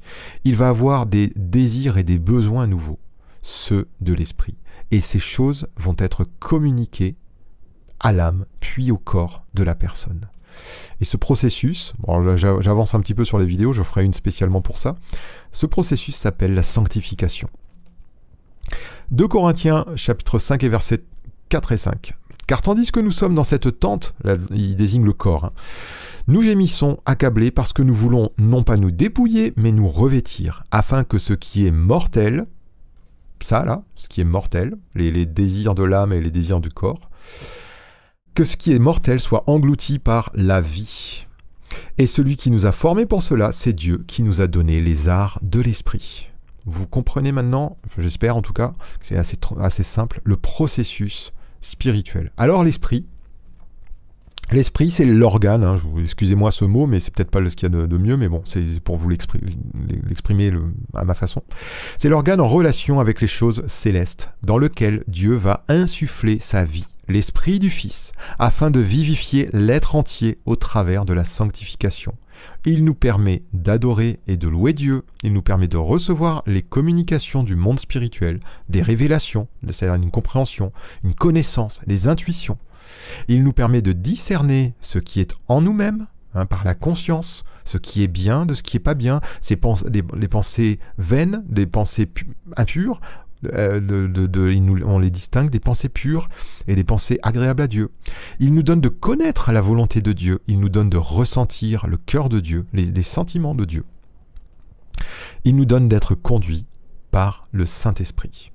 Il 0.46 0.56
va 0.56 0.70
avoir 0.70 1.06
des 1.06 1.34
désirs 1.36 1.98
et 1.98 2.04
des 2.04 2.18
besoins 2.18 2.68
nouveaux, 2.68 3.00
ceux 3.42 3.88
de 4.02 4.14
l'esprit. 4.14 4.56
Et 4.92 5.02
ces 5.02 5.20
choses 5.20 5.68
vont 5.78 5.96
être 5.98 6.26
communiquées 6.40 7.16
à 8.00 8.12
l'âme, 8.12 8.46
puis 8.60 8.92
au 8.92 8.98
corps 8.98 9.46
de 9.54 9.64
la 9.64 9.76
personne. 9.76 10.30
Et 11.00 11.06
ce 11.06 11.18
processus, 11.18 11.94
j'avance 12.36 12.96
un 12.96 13.00
petit 13.02 13.14
peu 13.14 13.26
sur 13.26 13.40
les 13.40 13.46
vidéos, 13.46 13.74
je 13.74 13.84
ferai 13.84 14.04
une 14.04 14.14
spécialement 14.14 14.62
pour 14.62 14.78
ça. 14.78 14.96
Ce 15.52 15.66
processus 15.66 16.16
s'appelle 16.16 16.54
la 16.54 16.64
sanctification. 16.64 17.50
2 19.12 19.28
Corinthiens 19.28 19.86
chapitre 19.96 20.40
5 20.40 20.64
et 20.64 20.70
versets 20.70 21.04
4 21.50 21.72
et 21.72 21.78
5. 21.78 22.14
Car 22.48 22.62
tandis 22.64 22.92
que 22.92 23.00
nous 23.00 23.12
sommes 23.12 23.36
dans 23.36 23.44
cette 23.44 23.80
tente, 23.80 24.16
il 24.52 24.76
désigne 24.76 25.06
le 25.06 25.14
corps, 25.14 25.46
hein, 25.46 25.52
nous 26.28 26.42
gémissons 26.42 27.00
accablés 27.06 27.52
parce 27.52 27.74
que 27.74 27.84
nous 27.84 27.94
voulons 27.94 28.32
non 28.40 28.64
pas 28.64 28.76
nous 28.78 28.92
dépouiller, 28.92 29.54
mais 29.56 29.72
nous 29.72 29.88
revêtir, 29.88 30.64
afin 30.72 31.04
que 31.04 31.20
ce 31.20 31.34
qui 31.34 31.68
est 31.68 31.72
mortel, 31.72 32.48
ça 33.46 33.66
là, 33.66 33.84
ce 33.96 34.10
qui 34.10 34.22
est 34.22 34.26
mortel, 34.26 34.76
les, 34.96 35.26
désirs 35.26 35.76
de 35.76 35.84
l'âme 35.84 36.14
et 36.14 36.22
les 36.22 36.32
désirs 36.32 36.60
du 36.60 36.70
corps, 36.70 37.10
que 38.36 38.44
ce 38.44 38.58
qui 38.58 38.74
est 38.74 38.80
mortel 38.80 39.20
soit 39.20 39.44
englouti 39.48 40.00
par 40.00 40.32
la 40.34 40.62
vie. 40.62 41.26
Et 41.98 42.08
celui 42.08 42.38
qui 42.38 42.52
nous 42.52 42.66
a 42.66 42.72
formés 42.72 43.06
pour 43.06 43.22
cela, 43.22 43.52
c'est 43.52 43.74
Dieu 43.74 44.04
qui 44.08 44.24
nous 44.24 44.42
a 44.42 44.48
donné 44.48 44.82
les 44.82 45.10
arts 45.10 45.40
de 45.42 45.60
l'esprit. 45.60 46.30
Vous 46.66 46.88
comprenez 46.88 47.32
maintenant, 47.32 47.78
j'espère 47.98 48.36
en 48.36 48.42
tout 48.42 48.54
cas, 48.54 48.74
c'est 49.02 49.18
assez, 49.18 49.38
assez 49.60 49.84
simple, 49.84 50.22
le 50.24 50.38
processus 50.38 51.34
spirituel. 51.62 52.32
Alors 52.38 52.64
l'esprit, 52.64 53.06
L'esprit, 54.52 54.90
c'est 54.90 55.06
l'organe, 55.06 55.64
hein, 55.64 55.76
excusez-moi 56.02 56.52
ce 56.52 56.66
mot, 56.66 56.88
mais 56.88 57.00
c'est 57.00 57.14
peut-être 57.14 57.30
pas 57.30 57.48
ce 57.48 57.56
qu'il 57.56 57.72
y 57.72 57.76
a 57.76 57.86
de, 57.86 57.98
mieux, 57.98 58.18
mais 58.18 58.28
bon, 58.28 58.42
c'est 58.46 58.80
pour 58.80 58.98
vous 58.98 59.10
l'exprimer 59.10 60.52
à 60.96 61.06
ma 61.06 61.14
façon. 61.14 61.44
C'est 62.00 62.10
l'organe 62.10 62.42
en 62.42 62.48
relation 62.48 63.00
avec 63.00 63.22
les 63.22 63.28
choses 63.28 63.64
célestes, 63.68 64.32
dans 64.44 64.58
lequel 64.58 65.04
Dieu 65.08 65.36
va 65.36 65.66
insuffler 65.68 66.40
sa 66.40 66.66
vie, 66.66 66.88
l'esprit 67.08 67.60
du 67.60 67.70
Fils, 67.70 68.12
afin 68.40 68.72
de 68.72 68.80
vivifier 68.80 69.50
l'être 69.54 69.96
entier 69.96 70.40
au 70.48 70.56
travers 70.56 71.06
de 71.06 71.14
la 71.14 71.26
sanctification. 71.26 72.16
Il 72.66 72.84
nous 72.84 72.96
permet 72.96 73.44
d'adorer 73.54 74.20
et 74.26 74.38
de 74.38 74.48
louer 74.48 74.74
Dieu, 74.74 75.04
il 75.22 75.34
nous 75.34 75.42
permet 75.44 75.68
de 75.68 75.78
recevoir 75.78 76.42
les 76.48 76.64
communications 76.64 77.44
du 77.44 77.56
monde 77.56 77.80
spirituel, 77.80 78.40
des 78.68 78.82
révélations, 78.82 79.48
c'est-à-dire 79.70 80.02
une 80.02 80.10
compréhension, 80.10 80.72
une 81.04 81.14
connaissance, 81.14 81.82
des 81.86 82.08
intuitions. 82.08 82.58
Il 83.28 83.44
nous 83.44 83.54
permet 83.54 83.82
de 83.82 83.94
discerner 83.94 84.74
ce 84.82 85.00
qui 85.00 85.20
est 85.20 85.36
en 85.48 85.62
nous-mêmes, 85.62 86.08
hein, 86.34 86.46
par 86.46 86.64
la 86.64 86.76
conscience, 86.76 87.44
ce 87.66 87.78
qui 87.78 88.04
est 88.04 88.08
bien 88.08 88.46
de 88.46 88.54
ce 88.54 88.64
qui 88.64 88.76
n'est 88.76 88.84
pas 88.84 88.96
bien, 88.96 89.22
les 89.50 90.28
pensées 90.28 90.80
vaines, 90.98 91.44
des 91.48 91.66
pensées 91.66 92.10
impures, 92.58 93.00
euh, 93.54 93.80
on 94.86 95.00
les 95.00 95.10
distingue 95.10 95.50
des 95.50 95.60
pensées 95.60 95.90
pures 95.90 96.28
et 96.68 96.76
des 96.76 96.84
pensées 96.84 97.20
agréables 97.24 97.62
à 97.62 97.68
Dieu. 97.68 97.92
Il 98.40 98.54
nous 98.54 98.64
donne 98.64 98.82
de 98.82 98.90
connaître 98.90 99.52
la 99.52 99.62
volonté 99.62 100.02
de 100.02 100.14
Dieu, 100.14 100.40
il 100.48 100.60
nous 100.60 100.70
donne 100.70 100.90
de 100.90 100.98
ressentir 100.98 101.88
le 101.88 101.98
cœur 101.98 102.30
de 102.30 102.40
Dieu, 102.40 102.66
les, 102.74 103.04
sentiments 103.04 103.56
de 103.56 103.66
Dieu. 103.66 103.86
Il 105.46 105.56
nous 105.56 105.66
donne 105.66 105.88
d'être 105.88 106.16
conduits 106.16 106.66
par 107.12 107.46
le 107.52 107.66
Saint-Esprit. 107.66 108.52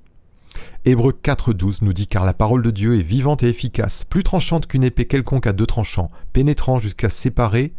Hébreu 0.85 1.13
4.12 1.23 1.79
nous 1.81 1.93
dit 1.93 2.07
car 2.07 2.25
la 2.25 2.33
parole 2.33 2.61
de 2.61 2.71
Dieu 2.71 2.99
est 2.99 3.03
vivante 3.03 3.43
et 3.43 3.49
efficace, 3.49 4.03
plus 4.03 4.23
tranchante 4.23 4.67
qu'une 4.67 4.83
épée 4.83 5.05
quelconque 5.05 5.47
à 5.47 5.53
deux 5.53 5.65
tranchants, 5.65 6.11
pénétrant 6.33 6.79
jusqu'à 6.79 7.09
séparer, 7.09 7.73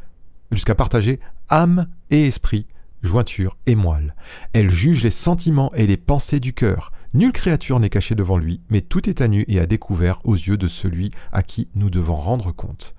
jusqu'à 0.50 0.74
partager 0.74 1.20
âme 1.48 1.86
et 2.10 2.26
esprit, 2.26 2.66
jointure 3.02 3.56
et 3.66 3.74
moelle. 3.74 4.14
Elle 4.52 4.70
juge 4.70 5.02
les 5.02 5.10
sentiments 5.10 5.72
et 5.74 5.86
les 5.86 5.96
pensées 5.96 6.40
du 6.40 6.52
cœur. 6.52 6.92
Nulle 7.14 7.32
créature 7.32 7.80
n'est 7.80 7.88
cachée 7.88 8.14
devant 8.14 8.36
lui, 8.36 8.60
mais 8.68 8.80
tout 8.80 9.08
est 9.08 9.20
à 9.20 9.28
nu 9.28 9.44
et 9.48 9.60
à 9.60 9.66
découvert 9.66 10.20
aux 10.24 10.34
yeux 10.34 10.56
de 10.56 10.66
celui 10.66 11.10
à 11.32 11.42
qui 11.42 11.68
nous 11.74 11.90
devons 11.90 12.16
rendre 12.16 12.52
compte. 12.52 12.94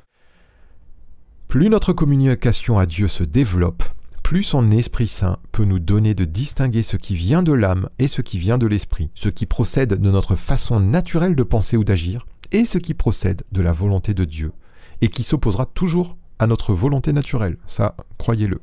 Plus 1.47 1.69
notre 1.69 1.93
communication 1.93 2.77
à 2.77 2.85
Dieu 2.85 3.07
se 3.07 3.23
développe, 3.23 3.83
plus 4.27 4.43
son 4.43 4.71
Esprit 4.71 5.07
Saint 5.07 5.37
peut 5.53 5.63
nous 5.63 5.79
donner 5.79 6.13
de 6.13 6.25
distinguer 6.25 6.83
ce 6.83 6.97
qui 6.97 7.15
vient 7.15 7.43
de 7.43 7.53
l'âme 7.53 7.87
et 7.97 8.09
ce 8.09 8.21
qui 8.21 8.39
vient 8.39 8.57
de 8.57 8.67
l'esprit, 8.67 9.09
ce 9.15 9.29
qui 9.29 9.45
procède 9.45 10.01
de 10.01 10.11
notre 10.11 10.35
façon 10.35 10.81
naturelle 10.81 11.33
de 11.33 11.43
penser 11.43 11.77
ou 11.77 11.85
d'agir, 11.85 12.27
et 12.51 12.65
ce 12.65 12.77
qui 12.77 12.93
procède 12.93 13.43
de 13.53 13.61
la 13.61 13.71
volonté 13.71 14.13
de 14.13 14.25
Dieu, 14.25 14.51
et 14.99 15.07
qui 15.07 15.23
s'opposera 15.23 15.65
toujours 15.65 16.17
à 16.39 16.47
notre 16.47 16.73
volonté 16.73 17.13
naturelle, 17.13 17.55
ça, 17.67 17.95
croyez-le. 18.17 18.59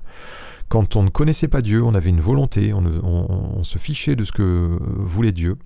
Quand 0.68 0.96
on 0.96 1.02
ne 1.02 1.08
connaissait 1.08 1.48
pas 1.48 1.62
Dieu, 1.62 1.82
on 1.82 1.94
avait 1.94 2.10
une 2.10 2.20
volonté, 2.20 2.74
on, 2.74 3.64
se 3.64 3.78
fichait 3.78 4.16
de 4.16 4.24
ce 4.24 4.32
que 4.32 4.78
voulait 4.98 5.32
Dieu. 5.32 5.56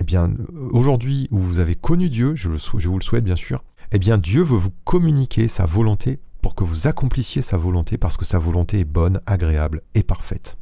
Eh 0.00 0.04
bien, 0.04 0.32
aujourd'hui 0.70 1.26
où 1.32 1.40
vous 1.40 1.58
avez 1.58 1.74
connu 1.74 2.08
Dieu, 2.08 2.36
je, 2.36 2.48
vous 2.48 2.98
le 2.98 3.04
souhaite 3.04 3.24
bien 3.24 3.34
sûr, 3.34 3.64
eh 3.90 3.98
bien 3.98 4.16
Dieu 4.16 4.44
veut 4.44 4.58
vous 4.58 4.74
communiquer 4.84 5.48
sa 5.48 5.66
volonté 5.66 6.20
pour 6.42 6.54
que 6.54 6.64
vous 6.64 6.86
accomplissiez 6.86 7.42
sa 7.42 7.56
volonté 7.56 7.98
parce 7.98 8.16
que 8.16 8.24
sa 8.24 8.38
volonté 8.38 8.80
est 8.80 8.84
bonne, 8.84 9.20
agréable 9.26 9.82
et 9.94 10.02
parfaite. 10.02 10.56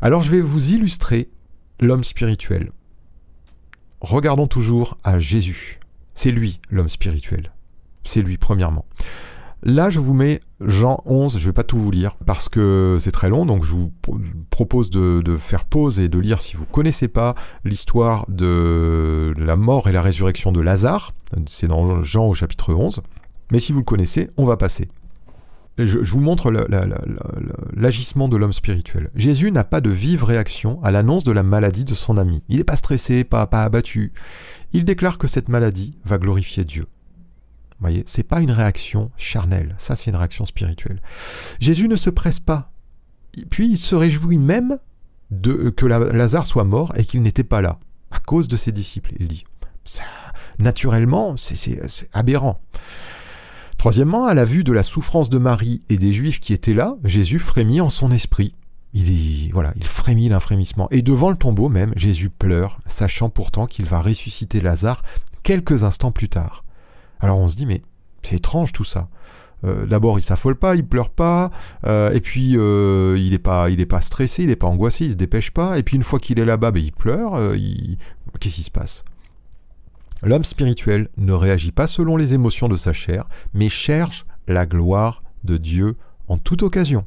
Alors 0.00 0.22
je 0.22 0.30
vais 0.30 0.40
vous 0.40 0.72
illustrer 0.72 1.30
l'homme 1.80 2.04
spirituel. 2.04 2.72
Regardons 4.00 4.46
toujours 4.46 4.98
à 5.04 5.18
Jésus. 5.18 5.80
C'est 6.14 6.30
lui 6.30 6.60
l'homme 6.70 6.88
spirituel. 6.88 7.52
C'est 8.04 8.22
lui 8.22 8.38
premièrement. 8.38 8.84
Là, 9.62 9.90
je 9.90 10.00
vous 10.00 10.14
mets 10.14 10.40
Jean 10.60 11.02
11, 11.06 11.38
je 11.38 11.46
vais 11.46 11.52
pas 11.52 11.64
tout 11.64 11.78
vous 11.78 11.90
lire 11.90 12.16
parce 12.26 12.48
que 12.48 12.98
c'est 13.00 13.10
très 13.10 13.28
long, 13.28 13.46
donc 13.46 13.64
je 13.64 13.72
vous 13.72 13.90
propose 14.50 14.90
de, 14.90 15.36
faire 15.38 15.64
pause 15.64 15.98
et 15.98 16.08
de 16.08 16.18
lire 16.18 16.40
si 16.40 16.56
vous 16.56 16.66
connaissez 16.66 17.08
pas 17.08 17.34
l'histoire 17.64 18.26
de 18.28 19.34
la 19.36 19.56
mort 19.56 19.88
et 19.88 19.92
la 19.92 20.02
résurrection 20.02 20.52
de 20.52 20.60
Lazare. 20.60 21.14
C'est 21.46 21.68
dans 21.68 22.02
Jean 22.02 22.26
au 22.26 22.34
chapitre 22.34 22.74
11. 22.74 23.00
Mais 23.50 23.60
si 23.60 23.72
vous 23.72 23.80
le 23.80 23.84
connaissez, 23.84 24.28
on 24.36 24.44
va 24.44 24.56
passer. 24.56 24.88
Je, 25.78 25.98
vous 25.98 26.20
montre 26.20 26.50
l'agissement 27.74 28.28
de 28.28 28.36
l'homme 28.36 28.54
spirituel. 28.54 29.10
Jésus 29.14 29.52
n'a 29.52 29.64
pas 29.64 29.82
de 29.82 29.90
vive 29.90 30.24
réaction 30.24 30.82
à 30.82 30.90
l'annonce 30.90 31.24
de 31.24 31.32
la 31.32 31.42
maladie 31.42 31.84
de 31.84 31.92
son 31.92 32.16
ami. 32.16 32.42
Il 32.48 32.56
n'est 32.56 32.64
pas 32.64 32.76
stressé, 32.76 33.24
pas, 33.24 33.42
abattu. 33.42 34.12
Il 34.72 34.84
déclare 34.84 35.18
que 35.18 35.26
cette 35.26 35.50
maladie 35.50 35.98
va 36.04 36.16
glorifier 36.16 36.64
Dieu. 36.64 36.86
Vous 37.78 37.82
voyez, 37.82 38.04
c'est 38.06 38.22
pas 38.22 38.40
une 38.40 38.52
réaction 38.52 39.10
charnelle, 39.18 39.74
ça 39.76 39.96
c'est 39.96 40.10
une 40.10 40.16
réaction 40.16 40.46
spirituelle. 40.46 41.02
Jésus 41.60 41.88
ne 41.88 41.96
se 41.96 42.08
presse 42.08 42.40
pas. 42.40 42.72
Puis 43.50 43.68
il 43.68 43.76
se 43.76 43.94
réjouit 43.94 44.38
même 44.38 44.78
de 45.30 45.68
que 45.68 45.84
Lazare 45.84 46.46
soit 46.46 46.64
mort 46.64 46.94
et 46.96 47.04
qu'il 47.04 47.20
n'était 47.20 47.44
pas 47.44 47.60
là 47.60 47.78
à 48.10 48.18
cause 48.18 48.48
de 48.48 48.56
ses 48.56 48.72
disciples. 48.72 49.12
Il 49.18 49.28
dit, 49.28 49.44
ça, 49.84 50.04
naturellement, 50.58 51.36
c'est 51.36 52.08
aberrant. 52.14 52.60
Troisièmement, 53.78 54.26
à 54.26 54.34
la 54.34 54.44
vue 54.44 54.64
de 54.64 54.72
la 54.72 54.82
souffrance 54.82 55.30
de 55.30 55.38
Marie 55.38 55.82
et 55.88 55.98
des 55.98 56.12
Juifs 56.12 56.40
qui 56.40 56.52
étaient 56.52 56.74
là, 56.74 56.96
Jésus 57.04 57.38
frémit 57.38 57.80
en 57.80 57.88
son 57.88 58.10
esprit. 58.10 58.54
Il, 58.94 59.50
voilà, 59.52 59.74
il 59.76 59.84
frémit 59.84 60.28
d'un 60.28 60.40
frémissement. 60.40 60.88
Et 60.90 61.02
devant 61.02 61.30
le 61.30 61.36
tombeau 61.36 61.68
même, 61.68 61.92
Jésus 61.96 62.30
pleure, 62.30 62.78
sachant 62.86 63.28
pourtant 63.28 63.66
qu'il 63.66 63.84
va 63.84 64.00
ressusciter 64.00 64.60
Lazare 64.60 65.02
quelques 65.42 65.84
instants 65.84 66.12
plus 66.12 66.28
tard. 66.28 66.64
Alors 67.20 67.38
on 67.38 67.48
se 67.48 67.56
dit, 67.56 67.66
mais 67.66 67.82
c'est 68.22 68.36
étrange 68.36 68.72
tout 68.72 68.84
ça. 68.84 69.08
Euh, 69.64 69.86
d'abord, 69.86 70.18
il 70.18 70.22
s'affole 70.22 70.56
pas, 70.56 70.74
il 70.74 70.84
pleure 70.84 71.10
pas, 71.10 71.50
euh, 71.86 72.12
et 72.12 72.20
puis 72.20 72.56
euh, 72.56 73.16
il 73.18 73.30
n'est 73.30 73.38
pas, 73.38 73.70
il 73.70 73.86
pas 73.86 74.00
stressé, 74.00 74.42
il 74.42 74.48
n'est 74.48 74.56
pas 74.56 74.66
angoissé, 74.66 75.06
il 75.06 75.10
se 75.12 75.16
dépêche 75.16 75.50
pas, 75.50 75.78
et 75.78 75.82
puis 75.82 75.96
une 75.96 76.02
fois 76.02 76.18
qu'il 76.18 76.38
est 76.38 76.44
là-bas, 76.44 76.70
ben, 76.70 76.82
il 76.82 76.92
pleure. 76.92 77.38
Qu'est-ce 78.40 78.56
qui 78.56 78.62
se 78.62 78.70
passe? 78.70 79.04
L'homme 80.26 80.42
spirituel 80.42 81.08
ne 81.18 81.32
réagit 81.32 81.70
pas 81.70 81.86
selon 81.86 82.16
les 82.16 82.34
émotions 82.34 82.66
de 82.66 82.76
sa 82.76 82.92
chair, 82.92 83.28
mais 83.54 83.68
cherche 83.68 84.26
la 84.48 84.66
gloire 84.66 85.22
de 85.44 85.56
Dieu 85.56 85.94
en 86.26 86.36
toute 86.36 86.64
occasion. 86.64 87.06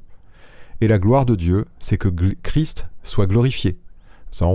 Et 0.79 0.87
la 0.87 0.99
gloire 0.99 1.25
de 1.25 1.35
Dieu, 1.35 1.65
c'est 1.79 1.97
que 1.97 2.07
Christ 2.43 2.87
soit 3.03 3.27
glorifié. 3.27 3.77
Ça, 4.31 4.45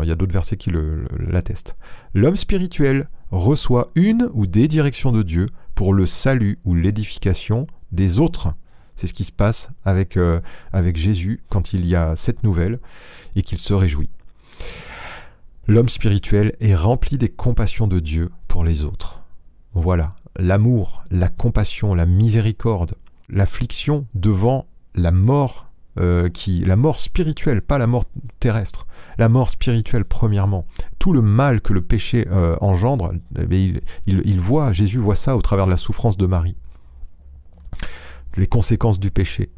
il 0.00 0.08
y 0.08 0.10
a 0.10 0.14
d'autres 0.14 0.32
versets 0.32 0.56
qui 0.56 0.72
l'attestent. 1.18 1.76
L'homme 2.14 2.36
spirituel 2.36 3.10
reçoit 3.32 3.90
une 3.94 4.30
ou 4.32 4.46
des 4.46 4.66
directions 4.66 5.12
de 5.12 5.22
Dieu 5.22 5.50
pour 5.74 5.92
le 5.92 6.06
salut 6.06 6.58
ou 6.64 6.74
l'édification 6.74 7.66
des 7.92 8.18
autres. 8.18 8.54
C'est 8.94 9.08
ce 9.08 9.12
qui 9.12 9.24
se 9.24 9.32
passe 9.32 9.68
avec, 9.84 10.16
euh, 10.16 10.40
avec 10.72 10.96
Jésus 10.96 11.42
quand 11.50 11.74
il 11.74 11.84
y 11.84 11.94
a 11.94 12.16
cette 12.16 12.44
nouvelle 12.44 12.78
et 13.34 13.42
qu'il 13.42 13.58
se 13.58 13.74
réjouit. 13.74 14.08
L'homme 15.68 15.88
spirituel 15.88 16.54
est 16.60 16.76
rempli 16.76 17.18
des 17.18 17.28
compassions 17.28 17.88
de 17.88 17.98
Dieu 17.98 18.30
pour 18.46 18.62
les 18.62 18.84
autres. 18.84 19.22
Voilà, 19.74 20.14
l'amour, 20.36 21.04
la 21.10 21.28
compassion, 21.28 21.94
la 21.94 22.06
miséricorde, 22.06 22.94
l'affliction 23.28 24.06
devant 24.14 24.66
la 24.94 25.10
mort 25.10 25.66
euh, 25.98 26.28
qui, 26.28 26.60
la 26.60 26.76
mort 26.76 26.98
spirituelle, 26.98 27.62
pas 27.62 27.78
la 27.78 27.86
mort 27.86 28.04
terrestre, 28.38 28.86
la 29.18 29.28
mort 29.28 29.50
spirituelle 29.50 30.04
premièrement. 30.04 30.66
Tout 30.98 31.12
le 31.12 31.22
mal 31.22 31.60
que 31.60 31.72
le 31.72 31.82
péché 31.82 32.28
euh, 32.30 32.56
engendre, 32.60 33.14
eh 33.36 33.80
il, 34.06 34.40
voit, 34.40 34.72
Jésus 34.72 34.98
voit 34.98 35.16
ça 35.16 35.36
au 35.36 35.40
travers 35.40 35.64
de 35.66 35.70
la 35.70 35.76
souffrance 35.76 36.16
de 36.16 36.26
Marie. 36.26 36.56
Les 38.36 38.46
conséquences 38.46 39.00
du 39.00 39.10
péché. 39.10 39.50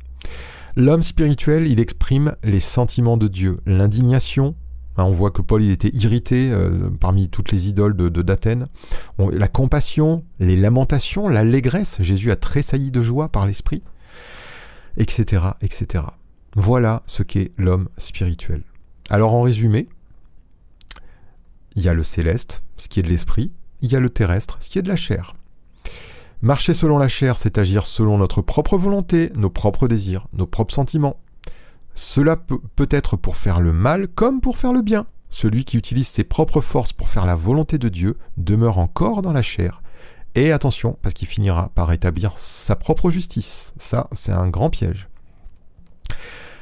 L'homme 0.76 1.02
spirituel, 1.02 1.66
il 1.66 1.80
exprime 1.80 2.36
les 2.44 2.60
sentiments 2.60 3.16
de 3.16 3.26
Dieu, 3.26 3.58
l'indignation. 3.66 4.54
Hein, 4.98 5.04
on 5.04 5.12
voit 5.12 5.30
que 5.30 5.42
Paul 5.42 5.62
était 5.62 5.90
irrité 5.94 6.50
euh, 6.50 6.90
parmi 7.00 7.28
toutes 7.28 7.52
les 7.52 7.68
idoles 7.68 7.96
de 7.96 8.08
d'Athènes. 8.08 8.66
la 9.18 9.48
compassion, 9.48 10.24
les 10.40 10.56
lamentations, 10.56 11.28
l'allégresse. 11.28 12.02
Jésus 12.02 12.32
a 12.32 12.36
tressailli 12.36 12.90
de 12.90 13.00
joie 13.00 13.28
par 13.28 13.46
l'esprit, 13.46 13.82
etc., 14.96 15.42
etc. 15.62 16.04
Voilà 16.56 17.04
ce 17.06 17.22
qu'est 17.22 17.52
l'homme 17.56 17.88
spirituel. 17.96 18.62
Alors 19.08 19.34
en 19.34 19.42
résumé, 19.42 19.88
il 21.76 21.84
y 21.84 21.88
a 21.88 21.94
le 21.94 22.02
céleste, 22.02 22.62
ce 22.76 22.88
qui 22.88 22.98
est 22.98 23.04
de 23.04 23.08
l'esprit, 23.08 23.52
il 23.80 23.92
y 23.92 23.96
a 23.96 24.00
le 24.00 24.10
terrestre, 24.10 24.56
ce 24.60 24.68
qui 24.68 24.80
est 24.80 24.82
de 24.82 24.88
la 24.88 24.96
chair. 24.96 25.36
Marcher 26.42 26.74
selon 26.74 26.98
la 26.98 27.08
chair, 27.08 27.38
c'est 27.38 27.58
agir 27.58 27.86
selon 27.86 28.18
notre 28.18 28.42
propre 28.42 28.76
volonté, 28.76 29.30
nos 29.36 29.50
propres 29.50 29.86
désirs, 29.86 30.26
nos 30.32 30.46
propres 30.46 30.74
sentiments. 30.74 31.20
Cela 31.98 32.36
peut, 32.36 32.60
être 32.90 33.16
pour 33.16 33.34
faire 33.34 33.58
le 33.60 33.72
mal 33.72 34.06
comme 34.06 34.40
pour 34.40 34.56
faire 34.56 34.72
le 34.72 34.82
bien. 34.82 35.06
Celui 35.30 35.64
qui 35.64 35.76
utilise 35.76 36.06
ses 36.06 36.22
propres 36.22 36.60
forces 36.60 36.92
pour 36.92 37.08
faire 37.08 37.26
la 37.26 37.34
volonté 37.34 37.76
de 37.76 37.88
Dieu 37.88 38.16
demeure 38.36 38.78
encore 38.78 39.20
dans 39.20 39.32
la 39.32 39.42
chair. 39.42 39.82
Et 40.36 40.52
attention, 40.52 40.96
parce 41.02 41.12
qu'il 41.12 41.26
finira 41.26 41.70
par 41.74 41.92
établir 41.92 42.38
sa 42.38 42.76
propre 42.76 43.10
justice. 43.10 43.74
Ça, 43.78 44.08
c'est 44.12 44.30
un 44.30 44.48
grand 44.48 44.70
piège. 44.70 45.08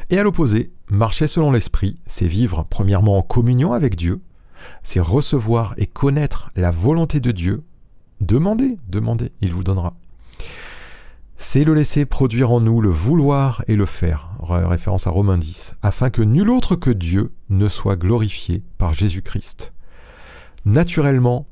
Et 0.09 0.19
à 0.19 0.23
l'opposé, 0.23 0.73
marcher 0.89 1.27
selon 1.27 1.51
l'esprit, 1.51 2.01
c'est 2.07 2.29
vivre 2.29 2.67
premièrement 2.71 3.19
en 3.19 3.23
communion 3.23 3.75
avec 3.75 3.95
Dieu, 3.95 4.23
c'est 4.83 5.01
recevoir 5.01 5.75
et 5.77 5.87
connaître 5.87 6.51
la 6.57 6.71
volonté 6.71 7.21
de 7.21 7.31
Dieu. 7.31 7.63
Demandez, 8.23 8.79
demandez, 8.89 9.33
il 9.43 9.53
vous 9.53 9.65
donnera. 9.65 9.99
C'est 11.39 11.65
le 11.65 11.75
laisser 11.75 12.07
produire 12.07 12.51
en 12.51 12.61
nous 12.61 12.81
le 12.81 12.89
vouloir 12.89 13.63
et 13.69 13.77
le 13.77 13.87
faire, 13.87 14.31
référence 14.41 15.07
à 15.07 15.11
Romains 15.11 15.39
10, 15.39 15.77
afin 15.83 16.11
que 16.11 16.23
nul 16.23 16.51
autre 16.51 16.77
que 16.77 16.91
Dieu 16.91 17.33
ne 17.51 17.69
soit 17.69 17.97
glorifié 17.97 18.63
par 18.79 18.95
Jésus-Christ. 18.95 19.73
Naturellement, 20.65 21.47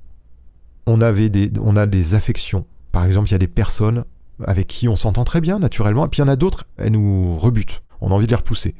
on, 0.86 1.00
a 1.00 1.12
des 1.12 2.14
affections. 2.14 2.66
Par 2.92 3.04
exemple, 3.04 3.28
il 3.28 3.32
y 3.32 3.34
a 3.36 3.38
des 3.38 3.46
personnes 3.46 4.04
avec 4.44 4.66
qui 4.66 4.88
on 4.88 4.96
s'entend 4.96 5.24
très 5.24 5.40
bien 5.40 5.58
naturellement, 5.58 6.06
et 6.06 6.08
puis 6.08 6.18
il 6.18 6.24
y 6.24 6.28
en 6.28 6.32
a 6.32 6.36
d'autres, 6.36 6.64
elles 6.76 6.92
nous 6.92 7.36
rebutent 7.36 7.84
on 8.04 8.10
a 8.10 8.14
envie 8.14 8.26
de 8.26 8.32
les 8.32 8.36
repousser. 8.36 8.74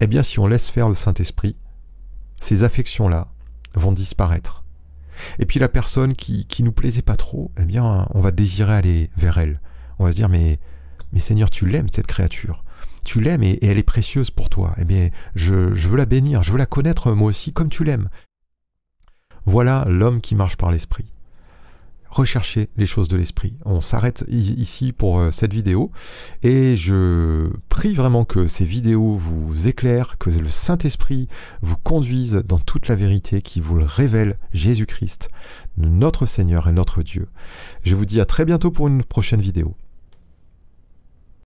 Eh 0.00 0.06
bien, 0.06 0.22
si 0.22 0.38
on 0.38 0.46
laisse 0.46 0.68
faire 0.68 0.88
le 0.88 0.94
Saint-Esprit, 0.94 1.56
ces 2.40 2.62
affections-là 2.62 3.28
vont 3.74 3.92
disparaître. 3.92 4.64
Et 5.38 5.46
puis 5.46 5.60
la 5.60 5.68
personne 5.68 6.14
qui, 6.14 6.46
qui 6.46 6.62
nous 6.62 6.72
plaisait 6.72 7.02
pas 7.02 7.16
trop, 7.16 7.50
eh 7.58 7.64
bien, 7.64 8.06
on 8.14 8.20
va 8.20 8.30
désirer 8.30 8.74
aller 8.74 9.10
vers 9.16 9.38
elle. 9.38 9.60
On 9.98 10.04
va 10.04 10.12
se 10.12 10.16
dire, 10.16 10.28
mais, 10.28 10.58
mais 11.12 11.20
Seigneur, 11.20 11.50
tu 11.50 11.66
l'aimes, 11.66 11.88
cette 11.92 12.06
créature. 12.06 12.64
Tu 13.04 13.20
l'aimes 13.20 13.42
et, 13.42 13.58
elle 13.64 13.78
est 13.78 13.82
précieuse 13.82 14.30
pour 14.30 14.48
toi. 14.48 14.74
Eh 14.78 14.84
bien, 14.84 15.08
je, 15.34 15.74
je 15.74 15.88
veux 15.88 15.96
la 15.96 16.06
bénir, 16.06 16.42
je 16.42 16.52
veux 16.52 16.58
la 16.58 16.66
connaître 16.66 17.12
moi 17.12 17.28
aussi 17.28 17.52
comme 17.52 17.68
tu 17.68 17.84
l'aimes. 17.84 18.08
Voilà 19.46 19.84
l'homme 19.88 20.20
qui 20.20 20.34
marche 20.34 20.56
par 20.56 20.70
l'Esprit 20.70 21.06
rechercher 22.10 22.68
les 22.76 22.86
choses 22.86 23.08
de 23.08 23.16
l'esprit. 23.16 23.54
On 23.64 23.80
s'arrête 23.80 24.24
ici 24.28 24.92
pour 24.92 25.18
euh, 25.18 25.30
cette 25.30 25.52
vidéo 25.52 25.90
et 26.42 26.76
je 26.76 27.50
prie 27.68 27.94
vraiment 27.94 28.24
que 28.24 28.46
ces 28.46 28.64
vidéos 28.64 29.16
vous 29.16 29.68
éclairent, 29.68 30.18
que 30.18 30.30
le 30.30 30.48
Saint-Esprit 30.48 31.28
vous 31.62 31.76
conduise 31.76 32.42
dans 32.46 32.58
toute 32.58 32.88
la 32.88 32.96
vérité 32.96 33.42
qui 33.42 33.60
vous 33.60 33.78
révèle 33.80 34.36
Jésus-Christ, 34.52 35.30
notre 35.76 36.26
Seigneur 36.26 36.68
et 36.68 36.72
notre 36.72 37.02
Dieu. 37.02 37.28
Je 37.84 37.94
vous 37.94 38.06
dis 38.06 38.20
à 38.20 38.24
très 38.24 38.44
bientôt 38.44 38.70
pour 38.70 38.88
une 38.88 39.04
prochaine 39.04 39.40
vidéo. 39.40 39.74